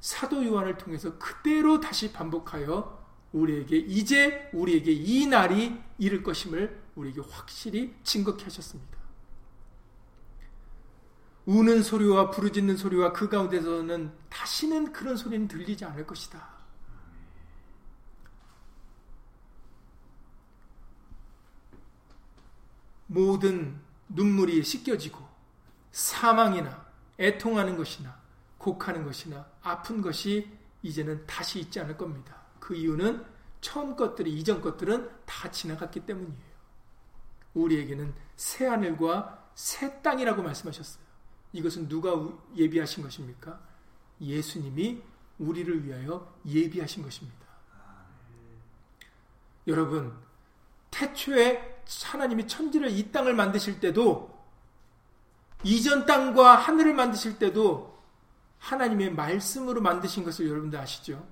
사도 0.00 0.44
요한을 0.44 0.78
통해서 0.78 1.18
그대로 1.18 1.78
다시 1.78 2.12
반복하여 2.12 2.98
우리에게 3.32 3.76
이제 3.76 4.50
우리에게 4.52 4.90
이 4.90 5.26
날이 5.26 5.78
이를 5.98 6.22
것임을 6.22 6.82
우리에게 6.96 7.20
확실히 7.30 7.94
증거케 8.02 8.44
하셨습니다. 8.44 8.98
우는 11.46 11.82
소리와 11.82 12.30
부르짖는 12.30 12.76
소리와 12.76 13.12
그 13.12 13.28
가운데서는 13.28 14.12
다시는 14.28 14.92
그런 14.92 15.16
소리는 15.16 15.48
들리지 15.48 15.84
않을 15.84 16.06
것이다. 16.06 16.60
모든 23.06 23.80
눈물이 24.08 24.62
씻겨지고 24.62 25.26
사망이나 25.90 26.86
애통하는 27.18 27.76
것이나 27.76 28.19
곡하는 28.60 29.04
것이나 29.04 29.46
아픈 29.62 30.02
것이 30.02 30.50
이제는 30.82 31.26
다시 31.26 31.60
있지 31.60 31.80
않을 31.80 31.96
겁니다. 31.96 32.36
그 32.60 32.74
이유는 32.74 33.24
처음 33.60 33.96
것들이 33.96 34.32
이전 34.38 34.60
것들은 34.60 35.10
다 35.26 35.50
지나갔기 35.50 36.00
때문이에요. 36.00 36.50
우리에게는 37.54 38.14
새 38.36 38.66
하늘과 38.66 39.50
새 39.54 40.00
땅이라고 40.02 40.42
말씀하셨어요. 40.42 41.02
이것은 41.52 41.88
누가 41.88 42.12
예비하신 42.54 43.02
것입니까? 43.02 43.60
예수님이 44.20 45.02
우리를 45.38 45.84
위하여 45.84 46.32
예비하신 46.46 47.02
것입니다. 47.02 47.40
여러분, 49.66 50.16
태초에 50.90 51.82
하나님이 52.04 52.46
천지를 52.46 52.90
이 52.90 53.10
땅을 53.10 53.34
만드실 53.34 53.80
때도 53.80 54.38
이전 55.64 56.06
땅과 56.06 56.56
하늘을 56.56 56.94
만드실 56.94 57.38
때도 57.38 57.99
하나님의 58.60 59.12
말씀으로 59.14 59.80
만드신 59.80 60.22
것을 60.24 60.48
여러분들 60.48 60.78
아시죠? 60.78 61.26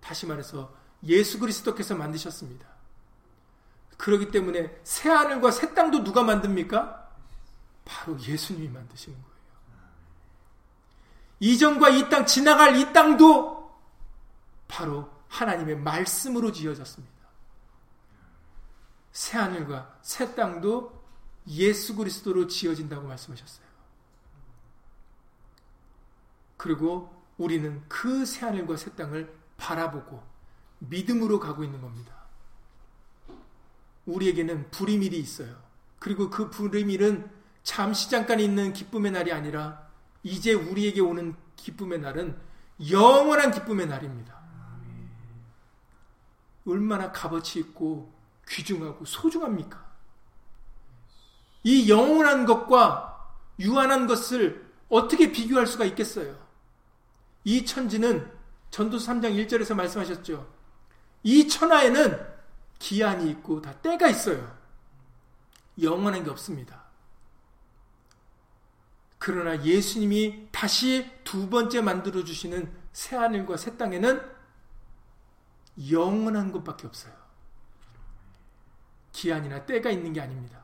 다시 0.00 0.26
말해서 0.26 0.74
예수 1.04 1.38
그리스도께서 1.38 1.94
만드셨습니다. 1.94 2.66
그렇기 3.96 4.30
때문에 4.30 4.80
새 4.82 5.08
하늘과 5.08 5.50
새 5.50 5.74
땅도 5.74 6.02
누가 6.04 6.22
만듭니까? 6.22 7.10
바로 7.84 8.18
예수님이 8.18 8.68
만드시는 8.68 9.16
거예요. 9.16 9.34
이전과 11.40 11.90
이 11.90 12.08
땅 12.08 12.26
지나갈 12.26 12.76
이 12.76 12.92
땅도 12.92 13.78
바로 14.66 15.10
하나님의 15.28 15.76
말씀으로 15.76 16.50
지어졌습니다. 16.52 17.14
새 19.12 19.38
하늘과 19.38 19.98
새 20.02 20.34
땅도 20.34 21.04
예수 21.48 21.94
그리스도로 21.94 22.46
지어진다고 22.46 23.06
말씀하셨어요. 23.06 23.66
그리고 26.64 27.14
우리는 27.36 27.86
그 27.88 28.24
새 28.24 28.46
하늘과 28.46 28.78
새 28.78 28.94
땅을 28.94 29.30
바라보고 29.58 30.22
믿음으로 30.78 31.38
가고 31.38 31.62
있는 31.62 31.82
겁니다. 31.82 32.24
우리에게는 34.06 34.70
불임일이 34.70 35.18
있어요. 35.18 35.54
그리고 35.98 36.30
그 36.30 36.48
불임일은 36.48 37.30
잠시 37.64 38.08
잠깐 38.08 38.40
있는 38.40 38.72
기쁨의 38.72 39.12
날이 39.12 39.30
아니라 39.30 39.86
이제 40.22 40.54
우리에게 40.54 41.02
오는 41.02 41.34
기쁨의 41.56 41.98
날은 41.98 42.34
영원한 42.90 43.50
기쁨의 43.50 43.86
날입니다. 43.86 44.34
얼마나 46.66 47.12
값어치 47.12 47.58
있고 47.58 48.10
귀중하고 48.48 49.04
소중합니까? 49.04 49.84
이 51.62 51.90
영원한 51.90 52.46
것과 52.46 53.34
유한한 53.60 54.06
것을 54.06 54.66
어떻게 54.88 55.30
비교할 55.30 55.66
수가 55.66 55.84
있겠어요? 55.84 56.43
이 57.44 57.64
천지는 57.64 58.30
전도 58.70 58.96
3장 58.96 59.46
1절에서 59.46 59.74
말씀하셨죠. 59.74 60.52
이 61.22 61.48
천하에는 61.48 62.34
기한이 62.78 63.30
있고 63.30 63.62
다 63.62 63.72
때가 63.80 64.08
있어요. 64.08 64.56
영원한 65.80 66.24
게 66.24 66.30
없습니다. 66.30 66.84
그러나 69.18 69.62
예수님이 69.64 70.48
다시 70.52 71.10
두 71.24 71.48
번째 71.48 71.80
만들어 71.80 72.24
주시는 72.24 72.70
새 72.92 73.16
하늘과 73.16 73.56
새 73.56 73.76
땅에는 73.76 74.20
영원한 75.90 76.52
것밖에 76.52 76.86
없어요. 76.86 77.14
기한이나 79.12 79.64
때가 79.64 79.90
있는 79.90 80.12
게 80.12 80.20
아닙니다. 80.20 80.62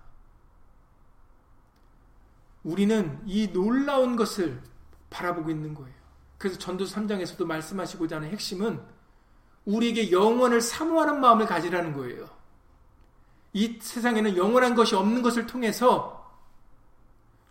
우리는 2.63 3.23
이 3.27 3.49
놀라운 3.49 4.17
것을 4.17 4.63
바라보고 5.09 5.51
있는 5.51 5.75
거예요. 5.75 6.00
그래서 6.41 6.59
전도 6.59 6.87
3장에서도 6.87 7.45
말씀하시고자 7.45 8.17
하는 8.17 8.31
핵심은 8.31 8.81
우리에게 9.67 10.11
영원을 10.11 10.63
사모하는 10.63 11.21
마음을 11.21 11.45
가지라는 11.45 11.93
거예요. 11.93 12.31
이 13.53 13.79
세상에는 13.79 14.39
영원한 14.39 14.75
것이 14.75 14.95
없는 14.95 15.21
것을 15.21 15.47
통해서 15.47 16.35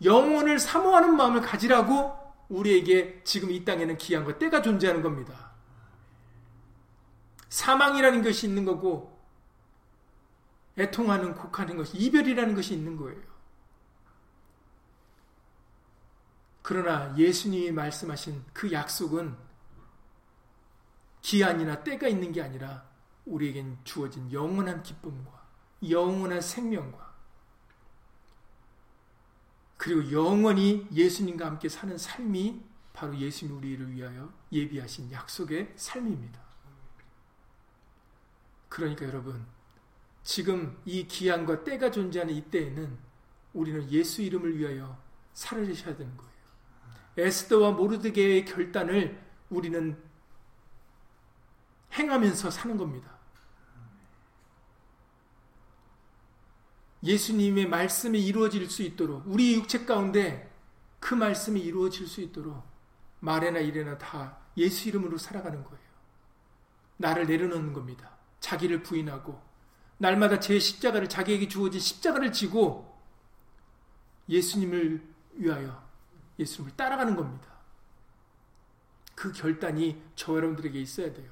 영원을 0.03 0.57
사모하는 0.57 1.15
마음을 1.15 1.41
가지라고 1.41 2.17
우리에게 2.49 3.21
지금 3.25 3.51
이 3.51 3.63
땅에는 3.63 3.95
기한과 3.99 4.39
때가 4.39 4.63
존재하는 4.63 5.03
겁니다. 5.03 5.51
사망이라는 7.49 8.23
것이 8.23 8.47
있는 8.47 8.65
거고 8.65 9.19
애통하는 10.79 11.35
곡하는 11.35 11.77
것이 11.77 11.95
이별이라는 11.95 12.55
것이 12.55 12.73
있는 12.73 12.97
거예요. 12.97 13.28
그러나 16.69 17.17
예수님이 17.17 17.71
말씀하신 17.71 18.45
그 18.53 18.71
약속은 18.71 19.35
기한이나 21.19 21.83
때가 21.83 22.07
있는 22.07 22.31
게 22.31 22.43
아니라 22.43 22.87
우리에겐 23.25 23.79
주어진 23.83 24.31
영원한 24.31 24.83
기쁨과 24.83 25.47
영원한 25.89 26.39
생명과 26.39 27.11
그리고 29.77 30.11
영원히 30.11 30.87
예수님과 30.93 31.47
함께 31.47 31.67
사는 31.69 31.97
삶이 31.97 32.63
바로 32.93 33.17
예수님 33.17 33.57
우리를 33.57 33.91
위하여 33.91 34.31
예비하신 34.51 35.11
약속의 35.11 35.73
삶입니다. 35.75 36.39
그러니까 38.67 39.07
여러분 39.07 39.43
지금 40.21 40.79
이 40.85 41.07
기한과 41.07 41.63
때가 41.63 41.89
존재하는 41.89 42.31
이때에는 42.35 42.95
우리는 43.55 43.89
예수 43.89 44.21
이름을 44.21 44.55
위하여 44.55 45.01
살아주셔야 45.33 45.97
되는 45.97 46.15
거예요. 46.15 46.29
에스더와 47.19 47.71
모르드게의 47.71 48.45
결단을 48.45 49.19
우리는 49.49 49.97
행하면서 51.93 52.51
사는 52.51 52.77
겁니다. 52.77 53.17
예수님의 57.03 57.67
말씀이 57.67 58.23
이루어질 58.23 58.69
수 58.69 58.83
있도록 58.83 59.23
우리 59.25 59.55
육체 59.55 59.85
가운데 59.85 60.51
그 60.99 61.13
말씀이 61.15 61.59
이루어질 61.59 62.07
수 62.07 62.21
있도록 62.21 62.61
말에나 63.21 63.59
일에나 63.59 63.97
다 63.97 64.37
예수 64.57 64.89
이름으로 64.89 65.17
살아가는 65.17 65.63
거예요. 65.63 65.89
나를 66.97 67.27
내려놓는 67.27 67.73
겁니다. 67.73 68.17
자기를 68.41 68.83
부인하고 68.83 69.41
날마다 69.97 70.39
제 70.39 70.59
십자가를 70.59 71.07
자기에게 71.09 71.47
주어진 71.47 71.79
십자가를 71.79 72.31
지고 72.31 72.97
예수님을 74.27 75.01
위하여 75.33 75.88
예수님을 76.39 76.75
따라가는 76.75 77.15
겁니다. 77.15 77.47
그 79.13 79.31
결단이 79.31 80.01
저 80.15 80.35
여러분들에게 80.35 80.79
있어야 80.79 81.13
돼요. 81.13 81.29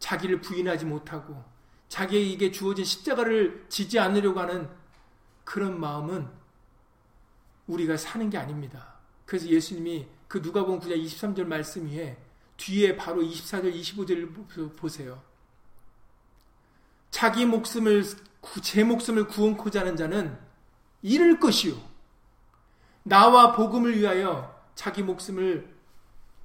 자기를 0.00 0.40
부인하지 0.40 0.84
못하고 0.84 1.42
자기에게 1.88 2.50
주어진 2.50 2.84
십자가를 2.84 3.66
지지 3.68 3.98
않으려고 3.98 4.40
하는 4.40 4.68
그런 5.44 5.78
마음은 5.78 6.28
우리가 7.66 7.96
사는 7.96 8.28
게 8.28 8.38
아닙니다. 8.38 8.94
그래서 9.24 9.46
예수님이 9.46 10.08
그 10.26 10.38
누가복음 10.38 10.80
9장 10.80 11.04
23절 11.04 11.44
말씀 11.44 11.86
위에 11.86 12.16
뒤에 12.56 12.96
바로 12.96 13.22
24절 13.22 13.72
25절을 13.74 14.76
보세요. 14.76 15.22
자기 17.10 17.46
목숨을 17.46 18.04
제 18.62 18.84
목숨을 18.84 19.28
구원코자 19.28 19.80
하는 19.80 19.96
자는 19.96 20.38
잃을 21.02 21.40
것이요 21.40 21.89
나와 23.02 23.52
복음을 23.52 23.96
위하여 23.96 24.60
자기 24.74 25.02
목숨을 25.02 25.76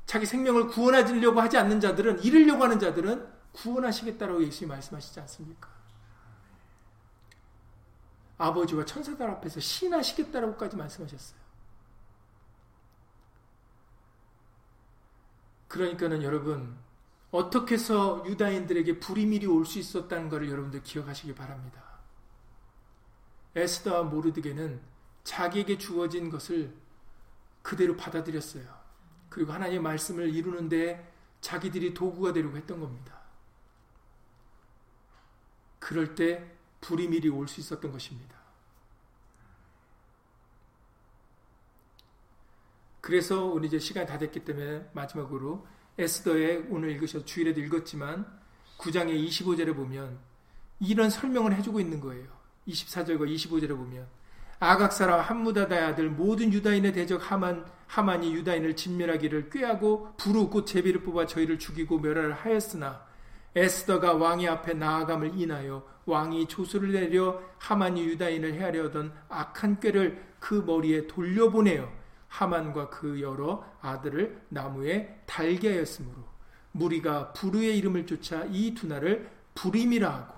자기 0.05 0.25
생명을 0.25 0.67
구원하려고 0.67 1.41
하지 1.41 1.57
않는 1.57 1.79
자들은 1.79 2.23
잃으려고 2.23 2.63
하는 2.63 2.79
자들은 2.79 3.27
구원하시겠다라고 3.53 4.43
예수님이 4.43 4.69
말씀하시지 4.69 5.19
않습니까? 5.21 5.69
아버지와 8.37 8.85
천사들 8.85 9.27
앞에서 9.29 9.59
신하시겠다라고까지 9.59 10.75
말씀하셨어요. 10.75 11.39
그러니까는 15.67 16.21
여러분 16.23 16.77
어떻게 17.31 17.75
해서 17.75 18.23
유다인들에게 18.27 18.99
불이밀이 18.99 19.45
올 19.47 19.65
수 19.65 19.79
있었다는 19.79 20.29
것을 20.29 20.49
여러분들 20.49 20.83
기억하시기 20.83 21.33
바랍니다. 21.35 21.81
에스더와 23.55 24.03
모르드게는 24.03 24.81
자기에게 25.25 25.77
주어진 25.77 26.29
것을 26.29 26.73
그대로 27.61 27.97
받아들였어요. 27.97 28.63
그리고 29.29 29.51
하나님의 29.51 29.81
말씀을 29.81 30.33
이루는데 30.33 31.11
자기들이 31.41 31.93
도구가 31.93 32.31
되려고 32.31 32.55
했던 32.55 32.79
겁니다. 32.79 33.19
그럴 35.79 36.15
때 36.15 36.49
불이밀이 36.81 37.27
올수 37.29 37.59
있었던 37.59 37.91
것입니다. 37.91 38.35
그래서 43.01 43.45
오늘 43.45 43.65
이제 43.65 43.77
시간이 43.77 44.07
다 44.07 44.17
됐기 44.17 44.45
때문에 44.45 44.89
마지막으로 44.93 45.67
에스더의 45.97 46.67
오늘 46.69 46.91
읽으셔 46.91 47.23
주일에도 47.25 47.61
읽었지만 47.61 48.25
9장의 48.77 49.27
25절에 49.27 49.75
보면 49.75 50.19
이런 50.79 51.09
설명을 51.09 51.55
해주고 51.55 51.79
있는 51.79 51.99
거예요. 51.99 52.27
24절과 52.67 53.31
25절에 53.35 53.69
보면 53.69 54.07
아각 54.65 54.93
사람 54.93 55.19
함무다다의 55.19 55.83
아들 55.83 56.09
모든 56.09 56.51
유다인의 56.51 56.93
대적 56.93 57.31
하만 57.31 57.65
하만이 57.85 58.33
유다인을 58.33 58.75
진멸하기를 58.75 59.51
꾀하고 59.51 60.15
부르 60.17 60.47
곧 60.49 60.65
제비를 60.65 61.03
뽑아 61.03 61.27
저희를 61.27 61.59
죽이고 61.59 61.99
멸하를 61.99 62.33
하였으나 62.33 63.05
에스더가 63.55 64.13
왕의 64.13 64.47
앞에 64.49 64.73
나아감을 64.73 65.39
인하여 65.39 65.85
왕이 66.07 66.47
조수를 66.47 66.93
내려 66.93 67.39
하만이 67.59 68.03
유다인을 68.05 68.55
헤아려던 68.55 69.13
악한 69.29 69.79
꾀를 69.79 70.23
그 70.39 70.55
머리에 70.55 71.05
돌려보내어 71.05 71.87
하만과 72.27 72.89
그 72.89 73.21
여러 73.21 73.63
아들을 73.81 74.41
나무에 74.49 75.21
달게 75.27 75.73
하였으므로 75.73 76.17
무리가 76.71 77.33
부르의 77.33 77.77
이름을 77.77 78.07
쫓아 78.07 78.45
이 78.49 78.73
두나를 78.73 79.29
부림이라 79.53 80.09
하고 80.09 80.33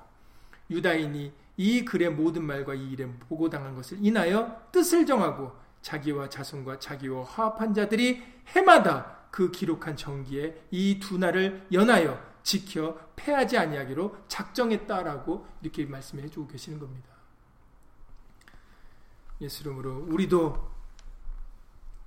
유다인이 0.69 1.31
이 1.57 1.83
글의 1.83 2.11
모든 2.11 2.43
말과 2.43 2.75
이 2.75 2.91
일에 2.91 3.07
보고당한 3.27 3.75
것을 3.75 3.97
인하여 4.01 4.69
뜻을 4.71 5.05
정하고 5.05 5.51
자기와 5.81 6.29
자손과 6.29 6.79
자기와 6.79 7.23
화합한 7.25 7.73
자들이 7.73 8.23
해마다 8.47 9.27
그 9.31 9.51
기록한 9.51 9.95
정기에 9.97 10.67
이 10.71 10.99
두나를 10.99 11.67
연하여 11.71 12.21
지켜 12.43 12.97
패하지 13.15 13.57
아니하기로 13.57 14.25
작정했다라고 14.27 15.45
이렇게 15.61 15.85
말씀해 15.85 16.29
주고 16.29 16.47
계시는 16.47 16.79
겁니다. 16.79 17.09
예수 19.41 19.63
이름으로 19.63 20.05
우리도 20.07 20.71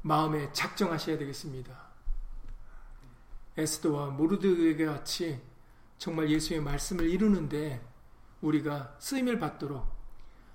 마음에 0.03 0.51
작정하셔야 0.53 1.18
되겠습니다. 1.18 1.90
에스더와 3.57 4.11
모르드에게 4.11 4.86
같이 4.86 5.40
정말 5.98 6.30
예수의 6.30 6.61
말씀을 6.61 7.11
이루는데 7.11 7.89
우리가 8.41 8.97
쓰임을 8.99 9.38
받도록 9.38 9.86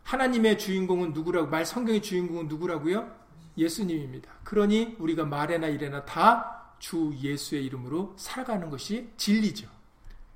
하나님의 0.04 0.58
주인공은 0.58 1.14
누구라고 1.14 1.48
말 1.48 1.66
성경의 1.66 2.02
주인공은 2.02 2.48
누구라고요? 2.48 3.10
예수님입니다. 3.58 4.32
그러니 4.44 4.96
우리가 5.00 5.26
말에나 5.26 5.68
일에나 5.68 6.06
다 6.06 6.56
주 6.80 7.16
예수의 7.20 7.66
이름으로 7.66 8.14
살아가는 8.18 8.70
것이 8.70 9.10
진리죠. 9.18 9.68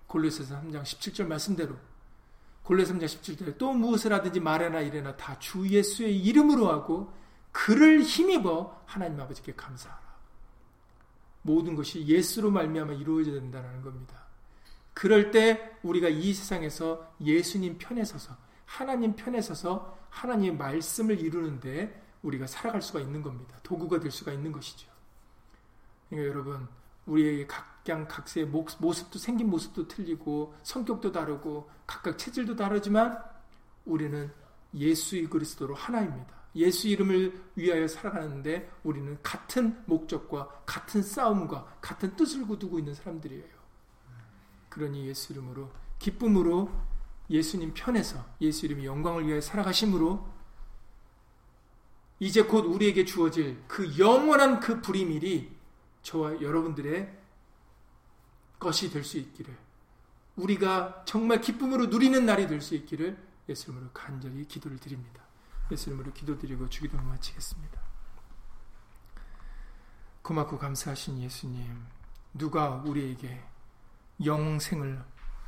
골로새서 0.07 0.61
3장 0.61 0.83
17절 0.83 1.27
말씀대로 1.27 1.75
골로새 2.63 2.93
3장 2.93 3.05
17절에 3.05 3.57
또 3.57 3.73
무엇을 3.73 4.13
하든지 4.13 4.39
말에나 4.39 4.81
일에나 4.81 5.15
다 5.15 5.37
주 5.39 5.67
예수의 5.67 6.17
이름으로 6.19 6.69
하고 6.69 7.13
그를 7.51 8.01
힘입어 8.01 8.83
하나님 8.85 9.19
아버지께 9.19 9.53
감사하라. 9.55 10.09
모든 11.41 11.75
것이 11.75 12.05
예수로 12.05 12.51
말미암아 12.51 12.93
이루어져야 12.93 13.35
된다는 13.35 13.81
겁니다. 13.81 14.28
그럴 14.99 15.31
때 15.31 15.77
우리가 15.81 16.09
이 16.09 16.33
세상에서 16.33 17.09
예수님 17.21 17.77
편에 17.77 18.03
서서 18.03 18.35
하나님 18.65 19.15
편에 19.15 19.39
서서 19.39 19.97
하나님의 20.09 20.57
말씀을 20.57 21.21
이루는데 21.21 22.03
우리가 22.21 22.47
살아갈 22.47 22.81
수가 22.81 22.99
있는 22.99 23.21
겁니다. 23.21 23.57
도구가 23.63 24.01
될 24.01 24.11
수가 24.11 24.33
있는 24.33 24.51
것이죠. 24.51 24.89
그러니까 26.09 26.29
여러분 26.29 26.67
우리에게 27.05 27.47
각양 27.47 28.09
각세의 28.09 28.47
모습도 28.47 29.19
생긴 29.19 29.49
모습도 29.49 29.87
틀리고 29.87 30.53
성격도 30.63 31.13
다르고 31.13 31.69
각각 31.87 32.17
체질도 32.17 32.57
다르지만 32.57 33.23
우리는 33.85 34.29
예수 34.73 35.29
그리스도로 35.29 35.75
하나입니다. 35.75 36.35
예수 36.57 36.89
이름을 36.89 37.41
위하여 37.55 37.87
살아가는데 37.87 38.69
우리는 38.83 39.17
같은 39.23 39.81
목적과 39.85 40.49
같은 40.65 41.01
싸움과 41.01 41.77
같은 41.79 42.17
뜻을 42.17 42.45
두고 42.59 42.79
있는 42.79 42.93
사람들이에요. 42.93 43.58
그러니 44.79 45.07
예수 45.07 45.33
이름으로 45.33 45.69
기쁨으로 45.99 46.71
예수님 47.29 47.73
편에서 47.73 48.25
예수 48.39 48.65
이름의 48.65 48.85
영광을 48.85 49.27
위하여 49.27 49.41
살아가심으로 49.41 50.25
이제 52.19 52.43
곧 52.43 52.65
우리에게 52.65 53.03
주어질 53.03 53.61
그 53.67 53.97
영원한 53.99 54.61
그 54.61 54.81
불이밀이 54.81 55.51
저와 56.01 56.41
여러분들의 56.41 57.17
것이 58.57 58.89
될 58.89 59.03
수 59.03 59.17
있기를 59.17 59.55
우리가 60.37 61.03
정말 61.05 61.41
기쁨으로 61.41 61.87
누리는 61.87 62.25
날이 62.25 62.47
될 62.47 62.61
수 62.61 62.73
있기를 62.75 63.21
예수 63.49 63.69
이름으로 63.69 63.91
간절히 63.93 64.47
기도를 64.47 64.79
드립니다. 64.79 65.23
예수 65.71 65.89
이름으로 65.89 66.13
기도드리고 66.13 66.69
주기도 66.69 66.97
마치겠습니다. 66.97 67.81
고맙고 70.21 70.57
감사하신 70.57 71.19
예수님 71.19 71.85
누가 72.33 72.69
우리에게 72.85 73.48
영생을 74.23 75.01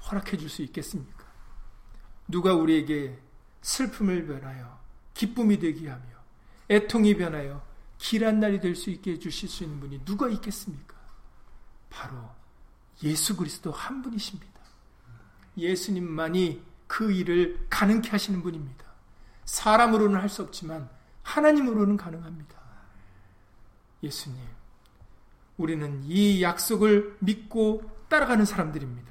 허락해 0.10 0.38
줄 0.38 0.50
수 0.50 0.62
있겠습니까? 0.64 1.26
누가 2.28 2.54
우리에게 2.56 3.20
슬픔을 3.62 4.26
변하여 4.26 4.80
기쁨이 5.14 5.60
되게 5.60 5.90
하며 5.90 6.04
애통이 6.70 7.16
변하여 7.18 7.62
길한 7.98 8.40
날이 8.40 8.60
될 8.60 8.76
수 8.76 8.90
있게 8.90 9.12
해주실 9.14 9.50
수 9.50 9.64
있는 9.64 9.80
분이 9.80 10.06
누가 10.06 10.28
있겠습니까? 10.30 10.96
바로 11.90 12.18
예수 13.04 13.36
그리스도 13.36 13.72
한 13.72 14.02
분이십니다. 14.02 14.48
예수님만이 15.58 16.64
그 16.88 17.12
일을 17.12 17.68
가능케 17.70 18.10
하시는 18.10 18.42
분입니다. 18.42 18.86
사람으로는 19.46 20.20
할 20.20 20.30
수 20.30 20.42
없지만 20.42 20.90
하나님으로는 21.24 21.98
가능합니다. 21.98 22.60
예수님, 24.02 24.40
우리는 25.58 26.02
이 26.06 26.42
약속을 26.42 27.18
믿고 27.20 27.84
따라가는 28.12 28.44
사람들입니다. 28.44 29.10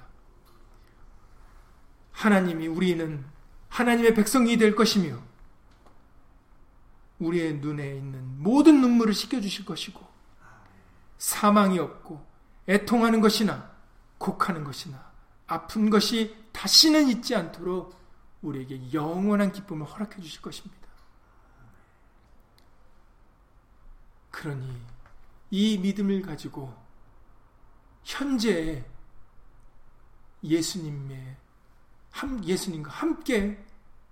하나님이 2.12 2.66
우리는 2.66 3.24
하나님의 3.70 4.12
백성이 4.12 4.58
될 4.58 4.76
것이며 4.76 5.18
우리의 7.18 7.54
눈에 7.60 7.96
있는 7.96 8.42
모든 8.42 8.82
눈물을 8.82 9.14
씻겨주실 9.14 9.64
것이고 9.64 10.06
사망이 11.16 11.78
없고 11.78 12.26
애통하는 12.68 13.22
것이나 13.22 13.70
곡하는 14.18 14.64
것이나 14.64 15.10
아픈 15.46 15.88
것이 15.88 16.36
다시는 16.52 17.08
있지 17.08 17.34
않도록 17.34 17.98
우리에게 18.42 18.92
영원한 18.92 19.50
기쁨을 19.50 19.86
허락해 19.86 20.20
주실 20.20 20.42
것입니다. 20.42 20.76
그러니 24.30 24.70
이 25.50 25.78
믿음을 25.78 26.20
가지고 26.20 26.74
현재 28.04 28.84
예수님의 30.42 31.36
예수님과 32.44 32.90
함께 32.90 33.62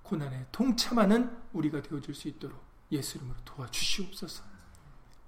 고난에 0.02 0.46
동참하는 0.52 1.36
우리가 1.52 1.82
되어줄 1.82 2.14
수 2.14 2.28
있도록 2.28 2.62
예수 2.90 3.18
이름으로 3.18 3.36
도와주시옵소서. 3.44 4.44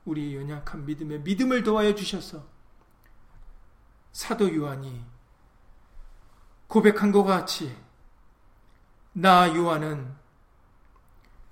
우리 0.07 0.35
연약한 0.35 0.87
믿음에 0.87 1.19
믿음을 1.19 1.63
도와여 1.63 1.95
주셔서 1.95 2.45
사도 4.13 4.55
요한이 4.55 5.05
고백한 6.67 7.13
것 7.13 7.25
같이 7.25 7.77
나 9.13 9.55
요한은 9.55 10.15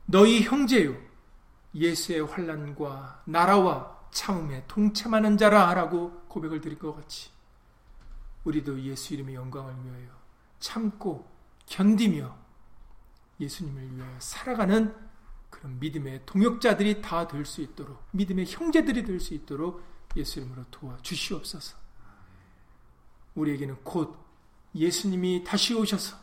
너희 0.06 0.42
형제요 0.42 0.96
예수의 1.74 2.20
환란과 2.20 3.22
나라와 3.26 3.98
참음에 4.10 4.64
동참하는 4.66 5.36
자라라고 5.36 6.22
고백을 6.28 6.60
드릴 6.60 6.78
것 6.78 6.94
같이 6.94 7.30
우리도 8.48 8.80
예수 8.82 9.12
이름의 9.14 9.34
영광을 9.34 9.74
위하여 9.84 10.08
참고 10.58 11.28
견디며 11.66 12.34
예수님을 13.40 13.96
위하여 13.96 14.18
살아가는 14.20 14.94
그런 15.50 15.78
믿음의 15.78 16.22
동역자들이 16.24 17.02
다 17.02 17.26
될 17.28 17.44
수 17.44 17.60
있도록 17.60 18.02
믿음의 18.12 18.46
형제들이 18.46 19.04
될 19.04 19.20
수 19.20 19.34
있도록 19.34 19.82
예수 20.16 20.40
이름으로 20.40 20.64
도와 20.70 20.96
주시옵소서. 21.02 21.76
우리에게는 23.34 23.84
곧 23.84 24.18
예수님이 24.74 25.44
다시 25.44 25.74
오셔서 25.74 26.16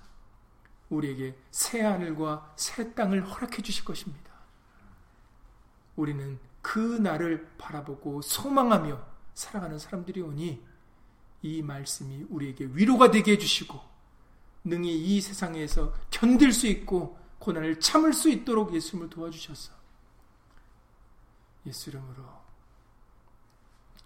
우리에게 0.90 1.38
새 1.52 1.82
하늘과 1.82 2.54
새 2.58 2.94
땅을 2.94 3.24
허락해 3.26 3.62
주실 3.62 3.86
것입니다. 3.86 4.32
우리는 5.96 6.40
그 6.62 6.80
날을 6.80 7.56
바라보고 7.58 8.22
소망하며 8.24 9.06
살아가는 9.36 9.78
사람들이 9.78 10.22
오니 10.22 10.66
이 11.46 11.62
말씀이 11.62 12.26
우리에게 12.30 12.66
위로가 12.74 13.12
되게 13.12 13.34
해주시고 13.34 13.80
능히 14.64 14.98
이 14.98 15.22
세상에서 15.22 15.94
견딜 16.10 16.52
수 16.52 16.66
있고 16.66 17.20
고난을 17.38 17.80
참을 17.80 18.14
수 18.14 18.30
있도록 18.30 18.74
예수님을 18.74 19.12
도와주셔서 19.12 19.72
예수 21.68 21.92
이름으로 21.92 22.24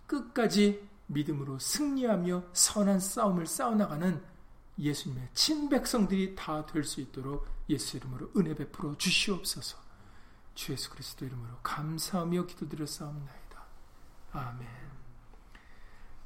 끝까지 0.06 0.86
믿음으로 1.08 1.60
승리하며 1.60 2.44
선한 2.52 3.00
싸움을 3.00 3.48
싸워나가는 3.48 4.22
예수님의 4.78 5.30
친백성들이 5.34 6.36
다 6.36 6.66
될 6.66 6.84
수 6.84 7.00
있도록 7.02 7.48
예수 7.70 7.98
이름으로 7.98 8.32
은혜 8.36 8.54
베풀어 8.54 8.98
주시옵소서. 8.98 9.78
주 10.56 10.74
예수 10.74 10.90
그리스도 10.90 11.26
이름으로 11.26 11.58
감사하며 11.64 12.46
기도드렸사옵나이다. 12.48 13.64
아멘. 14.32 14.89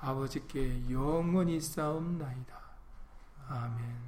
아버지께 0.00 0.90
영원히 0.90 1.60
싸움나이다. 1.60 2.58
아멘. 3.48 3.98